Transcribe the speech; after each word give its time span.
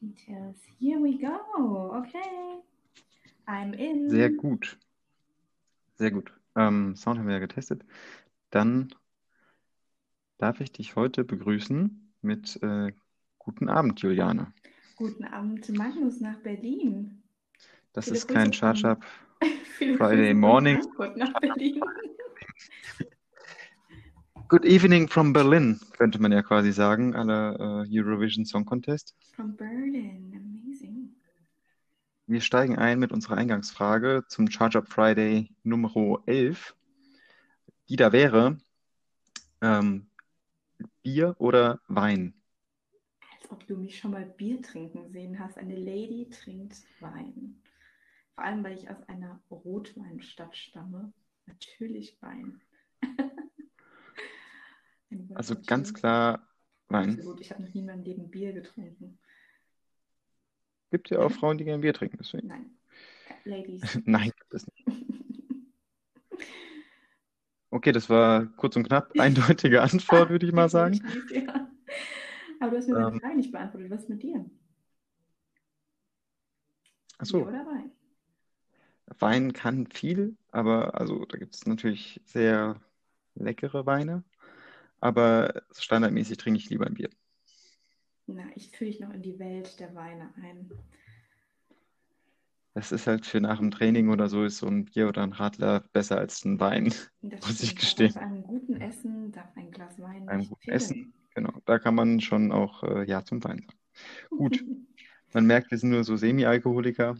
Details. 0.00 0.56
Here 0.78 0.98
we 0.98 1.18
go. 1.18 1.92
Okay. 1.96 2.62
I'm 3.46 3.74
in. 3.74 4.08
Sehr 4.08 4.30
gut. 4.30 4.78
Sehr 5.96 6.10
gut. 6.10 6.32
Ähm, 6.56 6.96
Sound 6.96 7.18
haben 7.18 7.26
wir 7.26 7.34
ja 7.34 7.40
getestet. 7.40 7.84
Dann 8.50 8.94
darf 10.38 10.60
ich 10.60 10.72
dich 10.72 10.96
heute 10.96 11.24
begrüßen 11.24 12.12
mit 12.22 12.58
äh, 12.62 12.92
Guten 13.38 13.68
Abend, 13.68 14.00
Juliane. 14.00 14.52
Guten 14.96 15.24
Abend, 15.24 15.68
Magnus, 15.76 16.20
nach 16.20 16.38
Berlin. 16.40 17.22
Das 17.92 18.04
Viele 18.04 18.16
ist 18.18 18.28
kein 18.28 18.52
Charge-Up 18.52 19.04
Friday 19.96 20.34
morning. 20.34 20.78
Nach 21.16 21.32
Berlin. 21.40 21.80
Good 24.50 24.64
evening 24.64 25.06
from 25.06 25.32
Berlin, 25.32 25.78
könnte 25.96 26.20
man 26.20 26.32
ja 26.32 26.42
quasi 26.42 26.72
sagen, 26.72 27.12
la 27.12 27.84
äh, 27.84 27.86
Eurovision 27.88 28.44
Song 28.44 28.64
Contest. 28.64 29.14
From 29.36 29.56
Berlin. 29.56 30.32
Amazing. 30.34 31.14
Wir 32.26 32.40
steigen 32.40 32.76
ein 32.76 32.98
mit 32.98 33.12
unserer 33.12 33.36
Eingangsfrage 33.36 34.24
zum 34.26 34.50
Charge-Up 34.50 34.88
Friday 34.88 35.54
Nummer 35.62 36.20
11, 36.26 36.74
die 37.88 37.94
da 37.94 38.10
wäre, 38.10 38.58
ähm, 39.60 40.10
Bier 41.04 41.36
oder 41.38 41.78
Wein? 41.86 42.34
Als 43.32 43.52
ob 43.52 43.64
du 43.68 43.76
mich 43.76 44.00
schon 44.00 44.10
mal 44.10 44.26
Bier 44.26 44.60
trinken 44.62 45.12
sehen 45.12 45.38
hast. 45.38 45.58
Eine 45.58 45.76
Lady 45.76 46.28
trinkt 46.28 46.74
Wein. 46.98 47.62
Vor 48.34 48.42
allem, 48.42 48.64
weil 48.64 48.76
ich 48.76 48.90
aus 48.90 49.08
einer 49.08 49.40
Rotweinstadt 49.48 50.56
stamme. 50.56 51.12
Natürlich 51.46 52.20
Wein. 52.20 52.60
Also 55.34 55.56
ganz 55.66 55.94
klar 55.94 56.46
Wein. 56.88 57.10
Absolut. 57.10 57.40
Ich 57.40 57.50
habe 57.50 57.62
noch 57.62 57.72
nie 57.72 57.80
in 57.80 57.86
meinem 57.86 58.02
Leben 58.02 58.30
Bier 58.30 58.52
getrunken. 58.52 59.18
Gibt 60.90 61.10
ja 61.10 61.20
auch 61.20 61.30
Frauen, 61.30 61.56
die 61.56 61.64
gerne 61.64 61.82
Bier 61.82 61.94
trinken, 61.94 62.18
deswegen. 62.18 62.48
Nein. 62.48 62.66
Ladies. 63.44 63.80
Nein, 64.04 64.32
gibt 64.36 64.54
es 64.54 64.66
nicht. 64.66 64.86
Okay, 67.72 67.92
das 67.92 68.10
war 68.10 68.46
kurz 68.56 68.74
und 68.74 68.82
knapp. 68.82 69.12
Eindeutige 69.20 69.80
Antwort, 69.80 70.28
würde 70.28 70.44
ich 70.44 70.52
mal 70.52 70.68
sagen. 70.68 71.00
Ja. 71.32 71.70
Aber 72.58 72.72
du 72.72 72.76
hast 72.78 72.88
mir 72.88 72.94
meine 72.94 73.12
Ähm. 73.12 73.20
Frage 73.20 73.36
nicht 73.36 73.52
beantwortet. 73.52 73.90
Was 73.90 74.02
ist 74.02 74.08
mit 74.08 74.22
dir? 74.24 74.44
Ach 77.18 77.18
Bier 77.18 77.26
so, 77.26 77.42
oder 77.46 77.64
Wein? 77.66 77.92
Wein 79.18 79.52
kann 79.52 79.86
viel, 79.86 80.36
aber 80.50 80.98
also 81.00 81.24
da 81.26 81.38
gibt 81.38 81.54
es 81.54 81.64
natürlich 81.66 82.20
sehr 82.24 82.80
leckere 83.34 83.86
Weine. 83.86 84.24
Aber 85.00 85.62
standardmäßig 85.72 86.38
trinke 86.38 86.58
ich 86.58 86.70
lieber 86.70 86.86
ein 86.86 86.94
Bier. 86.94 87.10
Na, 88.26 88.44
ich 88.54 88.70
fühle 88.70 88.90
dich 88.90 89.00
noch 89.00 89.12
in 89.12 89.22
die 89.22 89.38
Welt 89.38 89.80
der 89.80 89.94
Weine 89.94 90.32
ein. 90.42 90.70
Das 92.74 92.92
ist 92.92 93.06
halt 93.06 93.26
für 93.26 93.40
nach 93.40 93.58
dem 93.58 93.72
Training 93.72 94.10
oder 94.10 94.28
so, 94.28 94.44
ist 94.44 94.58
so 94.58 94.66
ein 94.68 94.84
Bier 94.84 95.08
oder 95.08 95.22
ein 95.22 95.32
Radler 95.32 95.80
besser 95.92 96.18
als 96.18 96.44
ein 96.44 96.60
Wein. 96.60 96.94
Das 97.22 97.40
Muss 97.46 97.62
ich 97.62 97.74
gestehen. 97.74 98.14
Bei 98.14 98.20
einem 98.20 98.42
guten 98.44 98.76
Essen 98.76 99.32
darf 99.32 99.56
ein 99.56 99.70
Glas 99.70 99.98
Wein 99.98 100.26
Beim 100.26 100.38
nicht 100.38 100.50
guten 100.50 100.62
fehlen. 100.62 100.76
Essen, 100.76 101.14
genau. 101.34 101.52
Da 101.64 101.78
kann 101.78 101.94
man 101.94 102.20
schon 102.20 102.52
auch 102.52 102.84
äh, 102.84 103.04
Ja 103.08 103.24
zum 103.24 103.42
Wein 103.42 103.66
sagen. 103.66 103.80
Gut. 104.30 104.64
Man 105.32 105.46
merkt, 105.46 105.70
wir 105.70 105.78
sind 105.78 105.90
nur 105.90 106.02
so 106.02 106.16
Semi-Alkoholiker. 106.16 107.16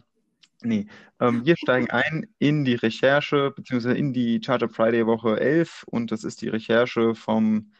Nee, 0.63 0.87
ähm, 1.19 1.43
wir 1.45 1.57
steigen 1.57 1.89
ein 1.89 2.27
in 2.37 2.65
die 2.65 2.75
Recherche, 2.75 3.51
beziehungsweise 3.51 3.97
in 3.97 4.13
die 4.13 4.39
Charter 4.39 4.69
Friday 4.69 5.07
Woche 5.07 5.39
11 5.39 5.83
und 5.87 6.11
das 6.11 6.23
ist 6.23 6.41
die 6.41 6.49
Recherche 6.49 7.15
vom 7.15 7.71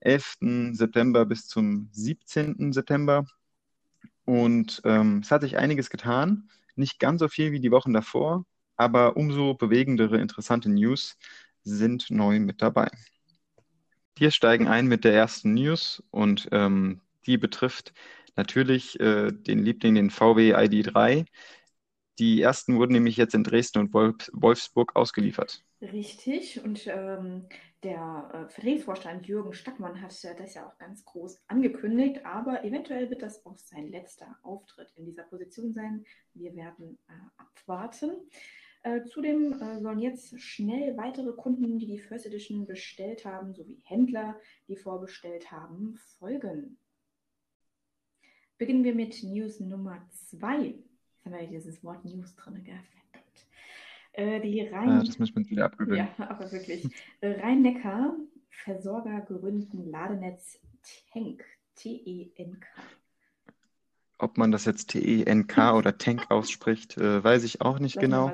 11. 0.00 0.72
September 0.72 1.26
bis 1.26 1.48
zum 1.48 1.88
17. 1.92 2.72
September. 2.72 3.24
Und 4.24 4.80
ähm, 4.84 5.20
es 5.24 5.30
hat 5.30 5.42
sich 5.42 5.58
einiges 5.58 5.90
getan, 5.90 6.48
nicht 6.76 7.00
ganz 7.00 7.20
so 7.20 7.28
viel 7.28 7.50
wie 7.50 7.60
die 7.60 7.70
Wochen 7.72 7.92
davor, 7.92 8.44
aber 8.76 9.16
umso 9.16 9.54
bewegendere, 9.54 10.20
interessante 10.20 10.68
News 10.70 11.16
sind 11.64 12.10
neu 12.10 12.38
mit 12.38 12.62
dabei. 12.62 12.90
Wir 14.16 14.30
steigen 14.30 14.68
ein 14.68 14.86
mit 14.86 15.04
der 15.04 15.14
ersten 15.14 15.54
News 15.54 16.02
und 16.10 16.48
ähm, 16.52 17.00
die 17.26 17.38
betrifft 17.38 17.92
natürlich 18.36 18.98
äh, 19.00 19.32
den 19.32 19.64
Liebling, 19.64 19.96
den 19.96 20.10
VW 20.10 20.54
ID3. 20.54 21.26
Die 22.18 22.42
ersten 22.42 22.76
wurden 22.78 22.92
nämlich 22.92 23.16
jetzt 23.16 23.34
in 23.34 23.44
Dresden 23.44 23.78
und 23.78 23.94
Wolf 23.94 24.30
Wolfsburg 24.32 24.96
ausgeliefert. 24.96 25.64
Richtig. 25.80 26.62
Und 26.64 26.86
ähm, 26.88 27.46
der 27.84 28.30
äh, 28.32 28.52
Vertriebsvorstand 28.52 29.26
Jürgen 29.26 29.52
Stackmann 29.52 30.02
hat 30.02 30.12
äh, 30.24 30.34
das 30.36 30.54
ja 30.54 30.66
auch 30.66 30.76
ganz 30.78 31.04
groß 31.04 31.40
angekündigt. 31.46 32.26
Aber 32.26 32.64
eventuell 32.64 33.08
wird 33.10 33.22
das 33.22 33.46
auch 33.46 33.56
sein 33.58 33.88
letzter 33.90 34.36
Auftritt 34.42 34.92
in 34.96 35.04
dieser 35.04 35.22
Position 35.22 35.72
sein. 35.72 36.04
Wir 36.34 36.56
werden 36.56 36.98
äh, 37.08 37.12
abwarten. 37.36 38.10
Äh, 38.82 39.04
zudem 39.04 39.60
äh, 39.60 39.80
sollen 39.80 40.00
jetzt 40.00 40.40
schnell 40.40 40.96
weitere 40.96 41.32
Kunden, 41.32 41.78
die 41.78 41.86
die 41.86 41.98
First 41.98 42.26
Edition 42.26 42.66
bestellt 42.66 43.24
haben, 43.24 43.54
sowie 43.54 43.80
Händler, 43.84 44.40
die 44.66 44.76
vorbestellt 44.76 45.52
haben, 45.52 45.96
folgen. 46.18 46.78
Beginnen 48.56 48.82
wir 48.82 48.94
mit 48.94 49.22
News 49.22 49.60
Nummer 49.60 50.04
2. 50.10 50.74
Jetzt 51.18 51.24
haben 51.24 51.32
wir 51.32 51.42
ja 51.42 51.50
dieses 51.50 51.82
Wort 51.82 52.04
News 52.04 52.36
drin, 52.36 52.62
gell? 52.62 52.78
Verdammt. 53.10 53.46
Äh, 54.12 54.40
die 54.40 54.60
Rhein 54.68 55.04
das 55.04 55.18
müssen 55.18 55.36
wir 55.36 55.50
wieder 55.50 55.64
abgewöhnen. 55.64 56.08
ja, 56.18 56.30
aber 56.30 56.50
wirklich. 56.52 56.88
Äh, 57.20 57.40
Rhein-Neckar, 57.40 58.14
Versorger 58.50 59.20
gründen 59.22 59.90
Ladenetz 59.90 60.60
Tank, 61.12 61.44
T-E-N-K. 61.74 62.66
Ob 64.20 64.38
man 64.38 64.52
das 64.52 64.64
jetzt 64.64 64.90
T-E-N-K 64.90 65.72
oder 65.76 65.98
Tank 65.98 66.30
ausspricht, 66.30 66.96
äh, 66.98 67.22
weiß 67.22 67.42
ich 67.42 67.60
auch 67.62 67.80
nicht 67.80 67.98
genau. 67.98 68.32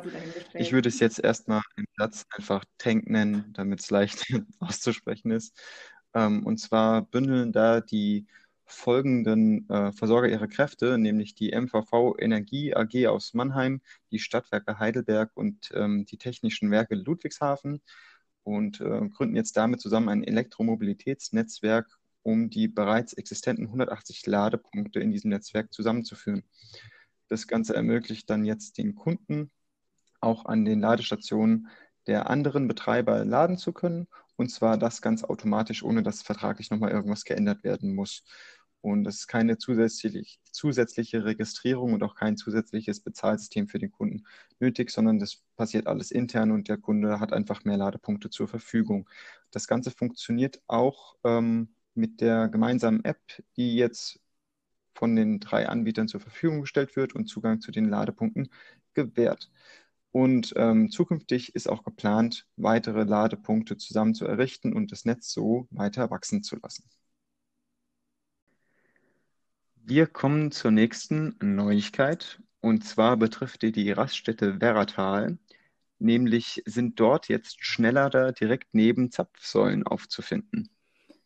Ich 0.52 0.72
würde 0.72 0.90
es 0.90 1.00
jetzt 1.00 1.18
erstmal 1.18 1.62
im 1.76 1.86
Satz 1.96 2.26
einfach 2.30 2.66
Tank 2.76 3.08
nennen, 3.08 3.50
damit 3.54 3.80
es 3.80 3.90
leicht 3.90 4.26
auszusprechen 4.60 5.30
ist. 5.30 5.58
Ähm, 6.12 6.44
und 6.44 6.58
zwar 6.58 7.02
bündeln 7.02 7.50
da 7.50 7.80
die 7.80 8.26
folgenden 8.66 9.68
äh, 9.68 9.92
Versorger 9.92 10.28
ihre 10.28 10.48
Kräfte, 10.48 10.98
nämlich 10.98 11.34
die 11.34 11.52
MVV 11.52 12.16
Energie 12.18 12.74
AG 12.74 13.06
aus 13.08 13.34
Mannheim, 13.34 13.80
die 14.10 14.18
Stadtwerke 14.18 14.78
Heidelberg 14.78 15.30
und 15.34 15.70
ähm, 15.74 16.06
die 16.06 16.18
Technischen 16.18 16.70
Werke 16.70 16.94
Ludwigshafen 16.94 17.82
und 18.42 18.80
äh, 18.80 19.08
gründen 19.08 19.36
jetzt 19.36 19.56
damit 19.56 19.80
zusammen 19.80 20.08
ein 20.08 20.24
Elektromobilitätsnetzwerk, 20.24 21.98
um 22.22 22.50
die 22.50 22.68
bereits 22.68 23.12
existenten 23.12 23.66
180 23.66 24.26
Ladepunkte 24.26 25.00
in 25.00 25.10
diesem 25.10 25.30
Netzwerk 25.30 25.72
zusammenzuführen. 25.72 26.44
Das 27.28 27.46
Ganze 27.46 27.74
ermöglicht 27.74 28.28
dann 28.30 28.44
jetzt 28.44 28.78
den 28.78 28.94
Kunden, 28.94 29.50
auch 30.20 30.46
an 30.46 30.64
den 30.64 30.80
Ladestationen 30.80 31.68
der 32.06 32.30
anderen 32.30 32.68
Betreiber 32.68 33.24
laden 33.24 33.56
zu 33.56 33.72
können. 33.72 34.08
Und 34.36 34.50
zwar 34.50 34.78
das 34.78 35.02
ganz 35.02 35.24
automatisch, 35.24 35.82
ohne 35.82 36.02
dass 36.02 36.22
vertraglich 36.22 36.70
nochmal 36.70 36.90
irgendwas 36.90 37.24
geändert 37.24 37.64
werden 37.64 37.94
muss. 37.94 38.24
Und 38.80 39.06
es 39.06 39.20
ist 39.20 39.28
keine 39.28 39.56
zusätzlich, 39.56 40.40
zusätzliche 40.50 41.24
Registrierung 41.24 41.94
und 41.94 42.02
auch 42.02 42.14
kein 42.14 42.36
zusätzliches 42.36 43.00
Bezahlsystem 43.00 43.66
für 43.66 43.78
den 43.78 43.90
Kunden 43.90 44.26
nötig, 44.60 44.90
sondern 44.90 45.18
das 45.18 45.42
passiert 45.56 45.86
alles 45.86 46.10
intern 46.10 46.50
und 46.52 46.68
der 46.68 46.76
Kunde 46.76 47.18
hat 47.18 47.32
einfach 47.32 47.64
mehr 47.64 47.78
Ladepunkte 47.78 48.28
zur 48.28 48.46
Verfügung. 48.46 49.08
Das 49.50 49.68
Ganze 49.68 49.90
funktioniert 49.90 50.60
auch 50.66 51.16
ähm, 51.24 51.74
mit 51.94 52.20
der 52.20 52.48
gemeinsamen 52.48 53.02
App, 53.04 53.20
die 53.56 53.74
jetzt 53.76 54.20
von 54.94 55.16
den 55.16 55.40
drei 55.40 55.68
Anbietern 55.68 56.08
zur 56.08 56.20
Verfügung 56.20 56.60
gestellt 56.60 56.94
wird 56.96 57.14
und 57.14 57.26
Zugang 57.26 57.60
zu 57.62 57.72
den 57.72 57.88
Ladepunkten 57.88 58.50
gewährt. 58.94 59.50
Und 60.14 60.52
ähm, 60.54 60.92
zukünftig 60.92 61.56
ist 61.56 61.68
auch 61.68 61.82
geplant, 61.82 62.46
weitere 62.54 63.02
Ladepunkte 63.02 63.76
zusammen 63.76 64.14
zu 64.14 64.24
errichten 64.26 64.72
und 64.72 64.92
das 64.92 65.04
Netz 65.04 65.32
so 65.32 65.66
weiter 65.72 66.08
wachsen 66.08 66.44
zu 66.44 66.54
lassen. 66.62 66.88
Wir 69.74 70.06
kommen 70.06 70.52
zur 70.52 70.70
nächsten 70.70 71.36
Neuigkeit 71.42 72.40
und 72.60 72.84
zwar 72.84 73.16
betrifft 73.16 73.62
die 73.62 73.72
die 73.72 73.90
Raststätte 73.90 74.60
Werratal. 74.60 75.36
Nämlich 75.98 76.62
sind 76.64 77.00
dort 77.00 77.26
jetzt 77.26 77.64
Schnelllader 77.64 78.30
direkt 78.30 78.68
neben 78.72 79.10
Zapfsäulen 79.10 79.84
aufzufinden. 79.84 80.70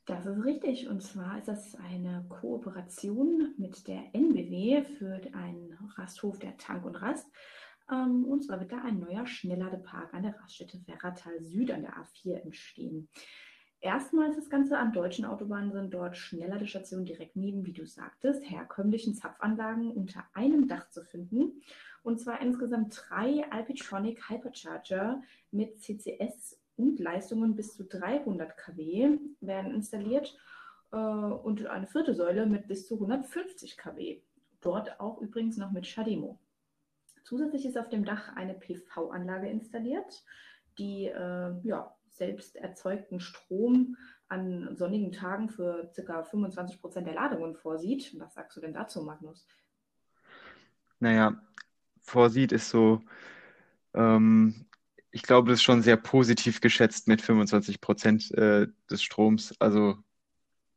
Das 0.07 0.25
ist 0.25 0.43
richtig. 0.43 0.89
Und 0.89 1.03
zwar 1.03 1.37
ist 1.37 1.49
das 1.49 1.75
eine 1.75 2.25
Kooperation 2.31 3.53
mit 3.59 3.87
der 3.87 4.15
NBW 4.15 4.83
für 4.83 5.21
einen 5.35 5.77
Rasthof 5.97 6.39
der 6.39 6.57
Tank 6.57 6.87
und 6.87 6.97
Rast. 6.97 7.27
Ähm, 7.91 8.25
und 8.25 8.45
zwar 8.45 8.61
wird 8.61 8.73
da 8.73 8.83
ein 8.83 8.99
neuer 8.99 9.27
Schnellladepark 9.27 10.13
an 10.15 10.23
der 10.23 10.39
Raststätte 10.39 10.81
Werratal 10.87 11.41
Süd 11.43 11.71
an 11.71 11.83
der 11.83 11.95
A4 11.95 12.43
entstehen. 12.43 13.09
Erstmals 13.81 14.35
das 14.35 14.51
Ganze 14.51 14.77
an 14.77 14.93
deutschen 14.93 15.25
Autobahnen 15.25 15.73
sind 15.73 15.95
dort 15.95 16.17
Schnellladestationen 16.17 17.07
direkt 17.07 17.37
neben, 17.37 17.65
wie 17.65 17.73
du 17.73 17.87
sagtest, 17.87 18.43
herkömmlichen 18.51 19.15
Zapfanlagen 19.15 19.93
unter 19.93 20.25
einem 20.35 20.67
Dach 20.67 20.91
zu 20.91 21.05
finden. 21.05 21.63
Und 22.03 22.21
zwar 22.21 22.41
insgesamt 22.41 23.01
drei 23.09 23.45
Alpitronic 23.51 24.29
Hypercharger 24.29 25.23
mit 25.53 25.81
CCS 25.81 26.59
und 26.77 26.99
Leistungen 26.99 27.55
bis 27.55 27.77
zu 27.77 27.85
300 27.85 28.57
kW 28.57 29.19
werden 29.41 29.75
installiert 29.75 30.37
äh, 30.91 30.97
und 30.97 31.67
eine 31.67 31.87
vierte 31.87 32.15
Säule 32.15 32.47
mit 32.47 32.67
bis 32.67 32.89
zu 32.89 32.95
150 32.95 33.77
kW. 33.77 34.21
dort 34.61 34.99
auch 34.99 35.21
übrigens 35.21 35.57
noch 35.57 35.71
mit 35.71 35.87
Shadimo. 35.87 36.41
Zusätzlich 37.29 37.67
ist 37.67 37.77
auf 37.77 37.91
dem 37.91 38.07
Dach 38.07 38.35
eine 38.37 38.55
PV-Anlage 38.55 39.51
installiert, 39.51 40.25
die 40.79 41.09
äh, 41.09 41.53
ja, 41.63 41.95
selbst 42.09 42.57
erzeugten 42.57 43.21
Strom 43.21 43.99
an 44.29 44.75
sonnigen 44.75 45.13
Tagen 45.13 45.51
für 45.51 45.93
ca. 45.95 46.25
25 46.25 46.81
Prozent 46.81 47.07
der 47.07 47.13
Ladungen 47.13 47.55
vorsieht. 47.55 48.19
Was 48.19 48.33
sagst 48.33 48.57
du 48.57 48.63
denn 48.63 48.73
dazu, 48.73 49.03
Magnus? 49.03 49.47
Naja, 51.01 51.39
vorsieht 52.01 52.51
ist 52.51 52.71
so, 52.71 53.03
ähm, 53.93 54.65
ich 55.11 55.23
glaube, 55.23 55.51
das 55.51 55.59
ist 55.59 55.65
schon 55.65 55.83
sehr 55.83 55.99
positiv 55.99 56.63
geschätzt 56.63 57.09
mit 57.09 57.21
25 57.21 57.83
Prozent 57.83 58.31
äh, 58.39 58.69
des 58.91 59.03
Stroms. 59.03 59.55
Also 59.61 59.99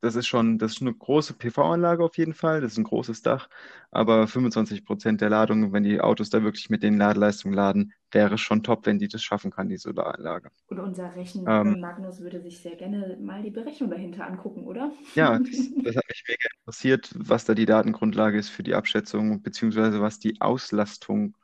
das 0.01 0.15
ist 0.15 0.27
schon, 0.27 0.57
das 0.57 0.73
ist 0.73 0.81
eine 0.81 0.93
große 0.93 1.33
PV-Anlage 1.33 2.03
auf 2.03 2.17
jeden 2.17 2.33
Fall, 2.33 2.61
das 2.61 2.73
ist 2.73 2.77
ein 2.79 2.83
großes 2.83 3.21
Dach, 3.21 3.49
aber 3.91 4.27
25 4.27 4.85
Prozent 4.85 5.21
der 5.21 5.29
Ladung, 5.29 5.73
wenn 5.73 5.83
die 5.83 6.01
Autos 6.01 6.29
da 6.29 6.43
wirklich 6.43 6.69
mit 6.69 6.83
den 6.83 6.97
Ladeleistungen 6.97 7.55
laden, 7.55 7.93
wäre 8.11 8.37
schon 8.37 8.63
top, 8.63 8.85
wenn 8.85 8.99
die 8.99 9.07
das 9.07 9.23
schaffen 9.23 9.51
kann, 9.51 9.69
die 9.69 9.77
Solaranlage. 9.77 10.49
Und 10.67 10.79
unser 10.79 11.15
Rechner 11.15 11.51
ähm, 11.61 11.77
Magnus 11.79 12.19
würde 12.19 12.41
sich 12.41 12.59
sehr 12.59 12.75
gerne 12.75 13.17
mal 13.21 13.41
die 13.41 13.51
Berechnung 13.51 13.89
dahinter 13.89 14.25
angucken, 14.25 14.65
oder? 14.65 14.91
Ja, 15.15 15.39
das, 15.39 15.71
das 15.83 15.95
hat 15.97 16.07
mich 16.09 16.23
mega 16.27 16.49
interessiert, 16.59 17.11
was 17.15 17.45
da 17.45 17.53
die 17.53 17.65
Datengrundlage 17.65 18.37
ist 18.39 18.49
für 18.49 18.63
die 18.63 18.75
Abschätzung, 18.75 19.41
beziehungsweise 19.43 20.01
was 20.01 20.19
die 20.19 20.39
Auslastung 20.41 21.35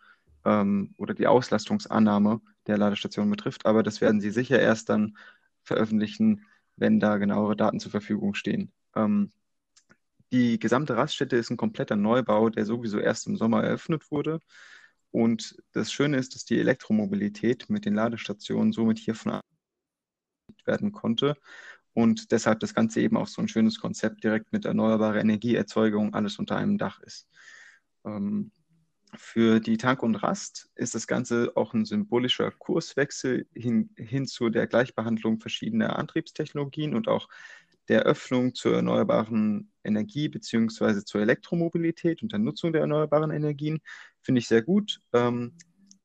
ähm, 0.46 0.94
oder 0.98 1.14
die 1.14 1.28
Auslastungsannahme 1.28 2.42
der 2.68 2.78
Ladestation 2.78 3.30
betrifft, 3.30 3.66
aber 3.66 3.84
das 3.84 4.02
werden 4.02 4.22
sie 4.22 4.32
sicher 4.32 4.60
erst 4.60 4.90
dann 4.90 5.18
veröffentlichen, 5.64 6.46
wenn 6.78 7.00
da 7.00 7.18
genauere 7.18 7.56
Daten 7.56 7.80
zur 7.80 7.92
Verfügung 7.92 8.34
stehen. 8.34 8.72
Ähm, 8.96 9.32
die 10.32 10.60
gesamte 10.60 10.98
Raststätte 10.98 11.38
ist 11.38 11.50
ein 11.50 11.58
kompletter 11.58 11.96
Neubau, 11.96 12.50
der 12.50 12.66
sowieso 12.66 13.00
erst 13.00 13.28
im 13.28 13.38
Sommer 13.38 13.64
eröffnet 13.64 14.12
wurde. 14.12 14.40
Und 15.12 15.58
das 15.72 15.92
Schöne 15.92 16.18
ist, 16.18 16.36
dass 16.36 16.46
die 16.46 16.60
Elektromobilität 16.60 17.70
mit 17.70 17.86
den 17.86 17.96
Ladestationen 17.96 18.74
somit 18.74 19.00
hiervon 19.00 19.40
werden 20.66 20.92
konnte 20.92 21.36
und 21.98 22.32
deshalb 22.32 22.60
das 22.60 22.76
Ganze 22.76 23.02
eben 23.02 23.18
auch 23.18 23.28
so 23.28 23.42
ein 23.42 23.48
schönes 23.48 23.80
Konzept 23.80 24.24
direkt 24.24 24.54
mit 24.54 24.66
erneuerbarer 24.66 25.20
Energieerzeugung 25.20 26.14
alles 26.14 26.38
unter 26.38 26.56
einem 26.56 26.78
Dach 26.78 27.00
ist. 27.02 27.28
Ähm, 28.06 28.52
für 29.16 29.60
die 29.60 29.78
Tank 29.78 30.04
und 30.04 30.16
Rast 30.16 30.70
ist 30.76 30.96
das 30.96 31.08
Ganze 31.08 31.52
auch 31.56 31.74
ein 31.74 31.86
symbolischer 31.86 32.52
Kurswechsel 32.52 33.48
hin, 33.54 33.90
hin 33.96 34.28
zu 34.28 34.50
der 34.50 34.68
Gleichbehandlung 34.68 35.40
verschiedener 35.40 35.98
Antriebstechnologien 35.98 36.94
und 36.94 37.08
auch 37.08 37.30
der 37.88 38.02
Öffnung 38.02 38.54
zur 38.54 38.76
erneuerbaren 38.76 39.72
Energie 39.84 40.28
bzw. 40.28 41.06
zur 41.06 41.22
Elektromobilität 41.22 42.22
und 42.22 42.32
der 42.32 42.40
Nutzung 42.40 42.74
der 42.74 42.82
erneuerbaren 42.82 43.32
Energien. 43.32 43.80
Finde 44.22 44.40
ich 44.40 44.48
sehr 44.48 44.62
gut. 44.62 45.00
Ähm, 45.14 45.54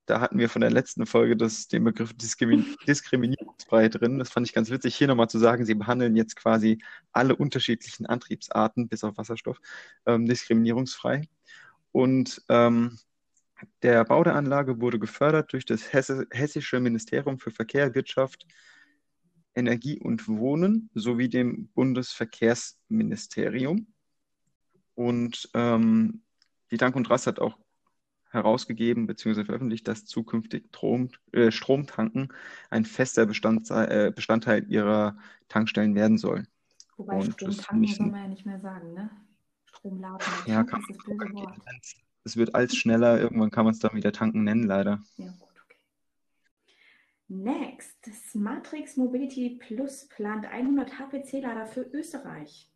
da 0.06 0.20
hatten 0.20 0.38
wir 0.38 0.48
von 0.48 0.60
der 0.60 0.70
letzten 0.70 1.06
Folge 1.06 1.36
das, 1.36 1.68
den 1.68 1.84
Begriff 1.84 2.12
Diskrimin 2.14 2.76
diskriminierungsfrei 2.86 3.88
drin. 3.88 4.18
Das 4.18 4.30
fand 4.30 4.46
ich 4.46 4.52
ganz 4.52 4.70
witzig, 4.70 4.94
hier 4.94 5.08
nochmal 5.08 5.28
zu 5.28 5.38
sagen, 5.38 5.64
sie 5.64 5.74
behandeln 5.74 6.16
jetzt 6.16 6.36
quasi 6.36 6.78
alle 7.12 7.36
unterschiedlichen 7.36 8.06
Antriebsarten, 8.06 8.88
bis 8.88 9.04
auf 9.04 9.16
Wasserstoff, 9.16 9.58
ähm, 10.06 10.26
diskriminierungsfrei. 10.26 11.28
Und 11.92 12.42
ähm, 12.48 12.98
der 13.82 14.04
Bau 14.04 14.24
der 14.24 14.34
Anlage 14.34 14.80
wurde 14.80 14.98
gefördert 14.98 15.52
durch 15.52 15.64
das 15.64 15.92
Hesse, 15.92 16.26
Hessische 16.30 16.80
Ministerium 16.80 17.38
für 17.38 17.50
Verkehr, 17.50 17.94
Wirtschaft, 17.94 18.46
Energie 19.54 20.00
und 20.00 20.26
Wohnen 20.28 20.90
sowie 20.94 21.28
dem 21.28 21.68
Bundesverkehrsministerium. 21.68 23.86
Und 24.94 25.50
ähm, 25.54 26.22
die 26.70 26.78
Dank 26.78 26.96
und 26.96 27.10
Rast 27.10 27.26
hat 27.26 27.38
auch 27.38 27.58
herausgegeben 28.30 29.06
bzw. 29.06 29.44
veröffentlicht, 29.44 29.86
dass 29.86 30.06
zukünftig 30.06 30.68
Strom, 30.68 31.10
äh, 31.32 31.50
Stromtanken 31.50 32.32
ein 32.70 32.86
fester 32.86 33.26
Bestandteil, 33.26 34.08
äh, 34.08 34.10
Bestandteil 34.10 34.64
ihrer 34.70 35.18
Tankstellen 35.48 35.94
werden 35.94 36.16
soll. 36.16 36.46
Wobei 36.96 37.16
und 37.16 37.34
Stromtanken 37.34 37.88
soll 37.88 38.06
man 38.06 38.22
ja 38.22 38.28
nicht 38.28 38.46
mehr 38.46 38.58
sagen, 38.58 38.94
ne? 38.94 39.10
Stromladen. 39.82 40.26
Ja, 40.46 40.62
kann 40.62 40.80
man, 40.82 41.18
böse 41.18 41.34
Wort. 41.34 41.58
Es 42.24 42.36
wird 42.36 42.54
alles 42.54 42.76
schneller, 42.76 43.20
irgendwann 43.20 43.50
kann 43.50 43.64
man 43.64 43.74
es 43.74 43.80
dann 43.80 43.94
wieder 43.94 44.12
tanken 44.12 44.44
nennen, 44.44 44.62
leider. 44.62 45.02
Ja, 45.16 45.26
gut, 45.40 45.48
okay. 45.64 45.76
Next, 47.26 47.98
Smartrix 48.30 48.96
Mobility 48.96 49.58
Plus 49.60 50.06
plant 50.08 50.46
100 50.46 50.98
HPC-Lader 50.98 51.66
für 51.66 51.80
Österreich. 51.80 52.70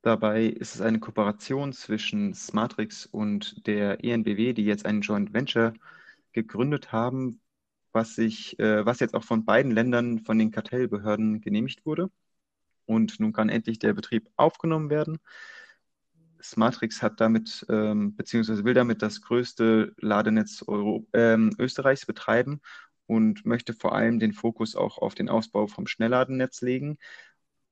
Dabei 0.00 0.44
ist 0.44 0.76
es 0.76 0.80
eine 0.80 0.98
Kooperation 0.98 1.72
zwischen 1.74 2.32
Smartrix 2.32 3.04
und 3.04 3.66
der 3.66 4.02
ENBW, 4.02 4.54
die 4.54 4.64
jetzt 4.64 4.86
ein 4.86 5.02
Joint 5.02 5.34
Venture 5.34 5.74
gegründet 6.32 6.92
haben, 6.92 7.40
was, 7.92 8.14
sich, 8.14 8.58
äh, 8.58 8.86
was 8.86 9.00
jetzt 9.00 9.14
auch 9.14 9.24
von 9.24 9.44
beiden 9.44 9.72
Ländern 9.72 10.20
von 10.20 10.38
den 10.38 10.52
Kartellbehörden 10.52 11.40
genehmigt 11.40 11.84
wurde. 11.84 12.10
Und 12.86 13.18
nun 13.20 13.32
kann 13.32 13.48
endlich 13.48 13.78
der 13.78 13.94
Betrieb 13.94 14.30
aufgenommen 14.36 14.90
werden. 14.90 15.18
Smartrix 16.50 17.02
hat 17.02 17.20
damit, 17.20 17.66
ähm, 17.68 18.16
beziehungsweise 18.16 18.64
will 18.64 18.74
damit 18.74 19.02
das 19.02 19.20
größte 19.22 19.94
Ladenetz 19.98 20.64
Euro, 20.66 21.06
ähm, 21.12 21.54
Österreichs 21.58 22.06
betreiben 22.06 22.60
und 23.06 23.44
möchte 23.46 23.72
vor 23.74 23.94
allem 23.94 24.18
den 24.18 24.32
Fokus 24.32 24.76
auch 24.76 24.98
auf 24.98 25.14
den 25.14 25.28
Ausbau 25.28 25.66
vom 25.66 25.86
Schnellladennetz 25.86 26.60
legen. 26.62 26.98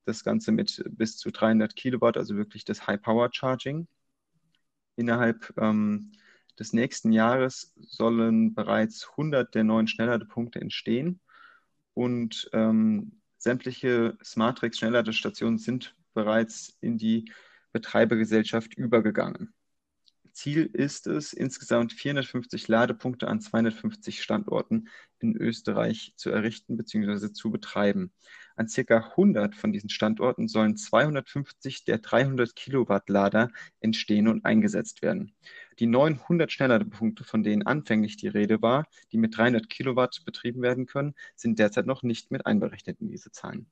Das 0.05 0.25
Ganze 0.25 0.53
mit 0.53 0.85
bis 0.91 1.17
zu 1.17 1.31
300 1.31 1.77
Kilowatt, 1.77 2.17
also 2.17 2.37
wirklich 2.37 2.65
das 2.65 2.87
High-Power-Charging. 2.87 3.87
Innerhalb 4.97 5.53
ähm, 5.57 6.13
des 6.59 6.73
nächsten 6.73 7.13
Jahres 7.13 7.73
sollen 7.81 8.55
bereits 8.55 9.09
100 9.11 9.55
der 9.55 9.65
neuen 9.65 9.89
Schnellladepunkte 9.89 10.61
entstehen 10.61 11.21
und 11.95 12.49
ähm, 12.53 13.21
sämtliche 13.39 14.17
Smartrix-Schnellladestationen 14.23 15.59
sind 15.59 15.97
bereits 16.13 16.77
in 16.81 16.99
die 16.99 17.31
Betreibergesellschaft 17.75 18.75
übergegangen. 18.75 19.53
Ziel 20.35 20.69
ist 20.73 21.07
es, 21.07 21.33
insgesamt 21.33 21.93
450 21.93 22.67
Ladepunkte 22.69 23.29
an 23.29 23.41
250 23.41 24.23
Standorten 24.23 24.89
in 25.21 25.37
Österreich 25.37 26.13
zu 26.17 26.31
errichten 26.31 26.77
bzw. 26.77 27.33
zu 27.33 27.51
betreiben. 27.51 28.13
An 28.57 28.69
circa 28.69 28.99
100 29.11 29.55
von 29.55 29.73
diesen 29.73 29.91
Standorten 29.91 30.49
sollen 30.49 30.77
250 30.77 31.85
der 31.85 31.99
300 31.99 32.55
Kilowatt 32.57 33.09
Lader 33.09 33.51
entstehen 33.81 34.29
und 34.29 34.45
eingesetzt 34.45 35.03
werden. 35.03 35.35
Die 35.79 35.87
900 35.87 36.51
Schnellladepunkte, 36.51 37.25
von 37.25 37.43
denen 37.43 37.63
anfänglich 37.63 38.17
die 38.17 38.29
Rede 38.29 38.61
war, 38.61 38.87
die 39.13 39.19
mit 39.19 39.37
300 39.37 39.69
Kilowatt 39.69 40.23
betrieben 40.25 40.63
werden 40.63 40.87
können, 40.87 41.15
sind 41.37 41.59
derzeit 41.59 41.87
noch 41.87 42.03
nicht 42.03 42.31
mit 42.31 42.45
einberechnet 42.47 43.01
in 43.01 43.09
diese 43.09 43.31
Zahlen. 43.31 43.67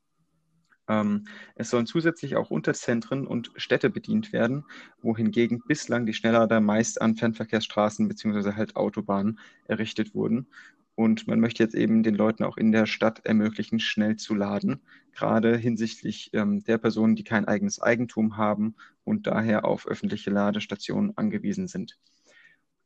Ähm, 0.88 1.24
es 1.54 1.70
sollen 1.70 1.86
zusätzlich 1.86 2.36
auch 2.36 2.50
Unterzentren 2.50 3.26
und 3.26 3.52
Städte 3.56 3.90
bedient 3.90 4.32
werden, 4.32 4.64
wohingegen 5.00 5.62
bislang 5.66 6.06
die 6.06 6.14
Schnelllader 6.14 6.60
meist 6.60 7.00
an 7.00 7.16
Fernverkehrsstraßen 7.16 8.08
bzw. 8.08 8.52
halt 8.52 8.76
Autobahnen 8.76 9.38
errichtet 9.66 10.14
wurden. 10.14 10.46
Und 10.94 11.26
man 11.26 11.40
möchte 11.40 11.62
jetzt 11.62 11.74
eben 11.74 12.02
den 12.02 12.14
Leuten 12.14 12.44
auch 12.44 12.58
in 12.58 12.70
der 12.70 12.86
Stadt 12.86 13.24
ermöglichen, 13.24 13.80
schnell 13.80 14.16
zu 14.16 14.34
laden, 14.34 14.82
gerade 15.12 15.56
hinsichtlich 15.56 16.30
ähm, 16.34 16.62
der 16.64 16.78
Personen, 16.78 17.16
die 17.16 17.24
kein 17.24 17.46
eigenes 17.48 17.80
Eigentum 17.80 18.36
haben 18.36 18.74
und 19.04 19.26
daher 19.26 19.64
auf 19.64 19.86
öffentliche 19.86 20.30
Ladestationen 20.30 21.16
angewiesen 21.16 21.66
sind 21.66 21.98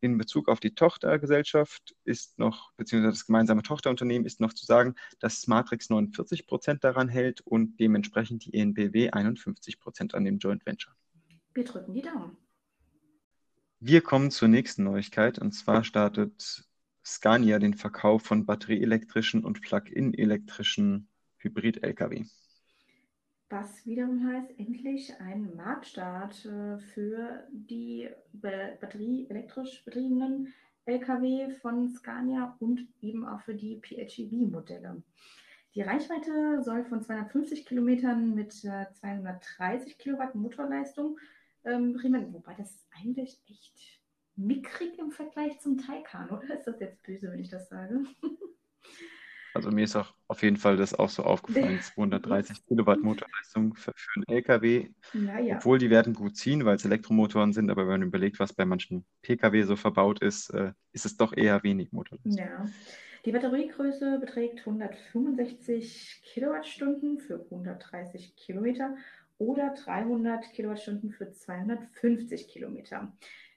in 0.06 0.18
Bezug 0.18 0.48
auf 0.48 0.60
die 0.60 0.74
Tochtergesellschaft 0.74 1.94
ist 2.04 2.38
noch, 2.38 2.72
beziehungsweise 2.76 3.12
das 3.12 3.26
gemeinsame 3.26 3.62
Tochterunternehmen 3.62 4.26
ist 4.26 4.40
noch 4.40 4.52
zu 4.52 4.64
sagen, 4.64 4.94
dass 5.18 5.42
Smartrix 5.42 5.90
49 5.90 6.46
Prozent 6.46 6.84
daran 6.84 7.08
hält 7.08 7.40
und 7.42 7.78
dementsprechend 7.78 8.46
die 8.46 8.54
ENBW 8.54 9.10
51 9.10 9.78
Prozent 9.78 10.14
an 10.14 10.24
dem 10.24 10.38
Joint 10.38 10.64
Venture. 10.64 10.94
Wir 11.54 11.64
drücken 11.64 11.92
die 11.92 12.02
Daumen. 12.02 12.36
Wir 13.80 14.00
kommen 14.00 14.30
zur 14.30 14.48
nächsten 14.48 14.84
Neuigkeit 14.84 15.38
und 15.38 15.52
zwar 15.52 15.84
startet 15.84 16.64
Scania 17.04 17.58
den 17.58 17.74
Verkauf 17.74 18.22
von 18.22 18.46
batterieelektrischen 18.46 19.44
und 19.44 19.60
Plug-in-elektrischen 19.60 21.08
Hybrid-Lkw 21.38 22.24
was 23.48 23.86
wiederum 23.86 24.26
heißt 24.26 24.58
endlich 24.58 25.12
ein 25.20 25.54
Marktstart 25.54 26.44
äh, 26.46 26.78
für 26.78 27.46
die 27.50 28.08
batterieelektrisch 28.32 29.84
betriebenen 29.84 30.52
Lkw 30.84 31.50
von 31.60 31.88
Scania 31.88 32.56
und 32.60 32.88
eben 33.00 33.26
auch 33.26 33.40
für 33.40 33.54
die 33.54 33.80
PHEV-Modelle. 33.80 35.02
Die 35.74 35.82
Reichweite 35.82 36.62
soll 36.62 36.84
von 36.84 37.02
250 37.02 37.66
Kilometern 37.66 38.34
mit 38.34 38.52
230 38.52 39.92
äh, 39.92 39.94
Kilowatt 39.96 40.34
Motorleistung 40.34 41.18
ähm, 41.64 41.98
wobei 42.32 42.54
das 42.54 42.86
eigentlich 42.96 43.40
echt 43.48 44.00
mickrig 44.36 44.98
im 44.98 45.10
Vergleich 45.10 45.58
zum 45.60 45.78
Taycan, 45.78 46.30
oder 46.30 46.56
ist 46.56 46.66
das 46.66 46.80
jetzt 46.80 47.02
böse, 47.02 47.30
wenn 47.30 47.40
ich 47.40 47.50
das 47.50 47.68
sage? 47.68 48.04
Also 49.56 49.70
mir 49.70 49.84
ist 49.84 49.96
auch 49.96 50.14
auf 50.28 50.42
jeden 50.42 50.56
Fall 50.56 50.76
das 50.76 50.94
auch 50.94 51.08
so 51.08 51.24
aufgefallen. 51.24 51.80
230 51.94 52.64
Kilowatt 52.66 53.02
Motorleistung 53.02 53.74
für, 53.74 53.92
für 53.94 54.10
einen 54.16 54.28
LKW, 54.28 54.90
Naja, 55.12 55.56
obwohl 55.56 55.78
die 55.78 55.90
werden 55.90 56.14
gut 56.14 56.36
ziehen, 56.36 56.64
weil 56.64 56.76
es 56.76 56.84
Elektromotoren 56.84 57.52
sind, 57.52 57.70
aber 57.70 57.82
wenn 57.82 58.00
man 58.00 58.02
überlegt, 58.02 58.38
was 58.38 58.52
bei 58.52 58.64
manchen 58.64 59.04
PKW 59.22 59.62
so 59.62 59.76
verbaut 59.76 60.22
ist, 60.22 60.50
äh, 60.50 60.72
ist 60.92 61.06
es 61.06 61.16
doch 61.16 61.36
eher 61.36 61.62
wenig 61.62 61.92
Motorleistung. 61.92 62.32
ja. 62.36 62.66
Die 63.24 63.32
Batteriegröße 63.32 64.20
beträgt 64.20 64.60
165 64.60 66.22
Kilowattstunden 66.24 67.18
für 67.18 67.44
130 67.50 68.36
Kilometer 68.36 68.94
oder 69.38 69.74
300 69.74 70.52
Kilowattstunden 70.52 71.10
für 71.10 71.32
250 71.32 72.46
Kilometer. 72.46 73.12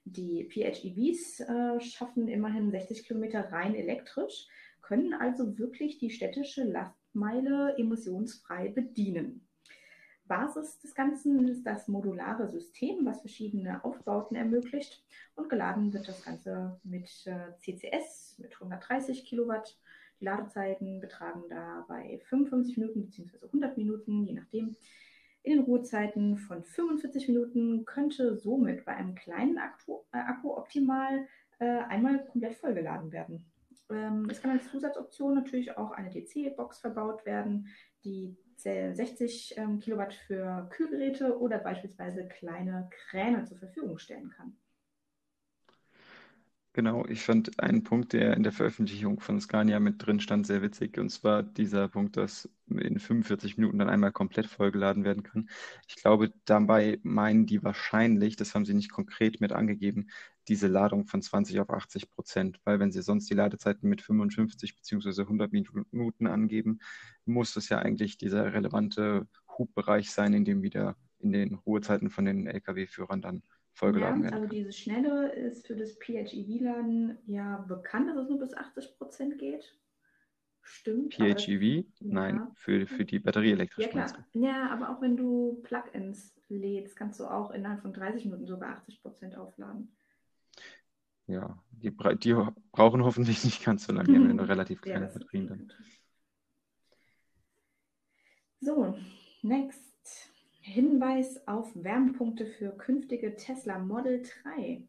Die 0.06 0.50
PHEVs 0.50 1.42
äh, 1.42 1.80
schaffen 1.82 2.28
immerhin 2.28 2.72
60 2.72 3.06
Kilometer 3.06 3.52
rein 3.52 3.76
elektrisch, 3.76 4.48
können 4.90 5.14
also 5.14 5.60
wirklich 5.60 6.00
die 6.00 6.10
städtische 6.10 6.64
Lastmeile 6.64 7.76
emissionsfrei 7.78 8.70
bedienen. 8.70 9.48
Basis 10.28 10.80
des 10.80 10.96
Ganzen 10.96 11.48
ist 11.48 11.64
das 11.64 11.88
modulare 11.88 12.48
System, 12.48 13.06
was 13.06 13.22
verschiedene 13.22 13.84
Aufbauten 13.84 14.36
ermöglicht. 14.36 15.04
Und 15.36 15.48
geladen 15.48 15.94
wird 15.94 16.08
das 16.08 16.26
Ganze 16.26 16.80
mit 16.84 17.08
äh, 17.28 17.56
CCS 17.60 18.40
mit 18.40 18.56
130 18.56 19.26
Kilowatt. 19.26 19.78
Die 20.20 20.26
Ladezeiten 20.26 21.00
betragen 21.00 21.44
dabei 21.50 22.20
55 22.26 22.78
Minuten 22.78 23.06
bzw. 23.06 23.46
100 23.46 23.78
Minuten, 23.78 24.26
je 24.26 24.34
nachdem. 24.34 24.76
In 25.44 25.52
den 25.54 25.66
Ruhezeiten 25.66 26.38
von 26.38 26.64
45 26.64 27.28
Minuten 27.28 27.86
könnte 27.86 28.36
somit 28.36 28.86
bei 28.86 28.96
einem 28.96 29.14
kleinen 29.14 29.60
Akku, 29.60 30.00
äh, 30.14 30.18
Akku 30.18 30.58
optimal 30.58 31.28
äh, 31.60 31.66
einmal 31.66 32.26
komplett 32.26 32.56
vollgeladen 32.56 33.12
werden. 33.12 33.46
Ähm, 33.90 34.28
es 34.30 34.42
kann 34.42 34.52
als 34.52 34.70
Zusatzoption 34.70 35.36
natürlich 35.36 35.78
auch 35.78 35.92
eine 35.92 36.10
DC-Box 36.10 36.80
verbaut 36.80 37.26
werden, 37.26 37.68
die 38.04 38.38
60 38.56 39.58
ähm, 39.58 39.80
Kilowatt 39.80 40.14
für 40.14 40.68
Kühlgeräte 40.70 41.40
oder 41.40 41.60
beispielsweise 41.60 42.28
kleine 42.28 42.90
Kräne 42.92 43.46
zur 43.46 43.58
Verfügung 43.58 43.98
stellen 44.00 44.30
kann. 44.30 44.58
Genau, 46.74 47.04
ich 47.08 47.24
fand 47.24 47.60
einen 47.60 47.84
Punkt, 47.84 48.14
der 48.14 48.36
in 48.38 48.44
der 48.44 48.52
Veröffentlichung 48.52 49.20
von 49.20 49.42
Scania 49.42 49.80
mit 49.80 50.06
drin 50.06 50.20
stand, 50.20 50.46
sehr 50.46 50.62
witzig. 50.62 51.00
Und 51.00 51.10
zwar 51.10 51.42
dieser 51.42 51.88
Punkt, 51.88 52.16
dass 52.16 52.48
in 52.68 53.00
45 53.00 53.58
Minuten 53.58 53.80
dann 53.80 53.90
einmal 53.90 54.12
komplett 54.12 54.46
vollgeladen 54.46 55.04
werden 55.04 55.24
kann. 55.24 55.50
Ich 55.88 55.96
glaube, 55.96 56.32
dabei 56.46 57.00
meinen 57.02 57.48
die 57.48 57.64
wahrscheinlich, 57.64 58.36
das 58.36 58.54
haben 58.54 58.66
sie 58.66 58.76
nicht 58.76 58.92
konkret 58.92 59.42
mit 59.42 59.52
angegeben, 59.52 60.10
diese 60.48 60.68
Ladung 60.68 61.08
von 61.08 61.24
20 61.24 61.60
auf 61.60 61.72
80 61.72 62.12
Prozent. 62.12 62.60
Weil 62.66 62.80
wenn 62.80 62.92
sie 62.92 63.02
sonst 63.02 63.28
die 63.32 63.34
Ladezeiten 63.36 63.90
mit 63.90 64.02
55 64.04 64.76
bzw. 64.76 65.22
100 65.24 65.52
Minuten 65.52 66.28
angeben, 66.28 66.80
muss 67.26 67.56
es 67.56 67.70
ja 67.70 67.80
eigentlich 67.80 68.18
dieser 68.20 68.54
relevante 68.54 69.28
Hubbereich 69.58 70.12
sein, 70.12 70.34
in 70.34 70.46
dem 70.46 70.62
wieder 70.62 70.96
in 71.18 71.32
den 71.32 71.56
Ruhezeiten 71.56 72.12
von 72.12 72.26
den 72.26 72.46
Lkw-Führern 72.48 73.22
dann 73.22 73.42
vollgeladen 73.74 74.22
Ja, 74.22 74.24
werden 74.24 74.40
also 74.40 74.48
diese 74.48 74.72
Schnelle 74.74 75.32
ist 75.34 75.68
für 75.68 75.76
das 75.76 75.94
PHEV-Laden 76.00 77.18
ja 77.28 77.58
bekannt, 77.68 78.10
dass 78.10 78.18
es 78.18 78.30
nur 78.30 78.40
bis 78.40 78.54
80 78.56 78.98
Prozent 78.98 79.38
geht. 79.38 79.78
Stimmt, 80.64 81.20
aber 81.20 81.42
das, 81.42 81.54
PHEV? 81.54 81.86
Nein, 82.10 82.42
ja. 82.42 82.56
für, 82.56 82.86
für 82.88 83.06
die 83.06 83.20
Ja, 83.76 83.88
batterieelektrischen 83.88 83.96
meinst 83.96 84.16
klar. 84.16 84.28
Ja, 84.34 84.70
aber 84.70 84.90
auch 84.90 85.02
wenn 85.02 85.18
du 85.18 85.60
Plugins 85.64 86.36
lädst, 86.50 86.96
kannst 86.96 87.20
du 87.20 87.26
auch 87.26 87.50
innerhalb 87.52 87.82
von 87.82 87.94
30 87.94 88.26
Minuten 88.26 88.46
sogar 88.48 88.70
80 88.78 89.02
Prozent 89.02 89.36
aufladen. 89.36 89.96
du? 91.28 91.34
Ja, 91.34 91.58
die, 91.72 91.92
die 92.24 92.36
brauchen 92.72 93.04
hoffentlich 93.04 93.44
nicht 93.44 93.64
ganz 93.64 93.86
so 93.86 93.94
lange. 93.94 94.20
Ja 94.20 94.34
nur 94.34 94.48
relativ 94.50 94.82
Ja, 94.84 95.00
kleine 95.00 95.08
das 95.08 95.14
Batterien 95.14 95.48
dann. 95.48 95.64
So, 98.64 98.96
next. 99.44 99.89
Hinweis 100.70 101.48
auf 101.48 101.72
Wärmepunkte 101.74 102.46
für 102.46 102.70
künftige 102.70 103.36
Tesla 103.36 103.80
Model 103.80 104.22
3. 104.44 104.84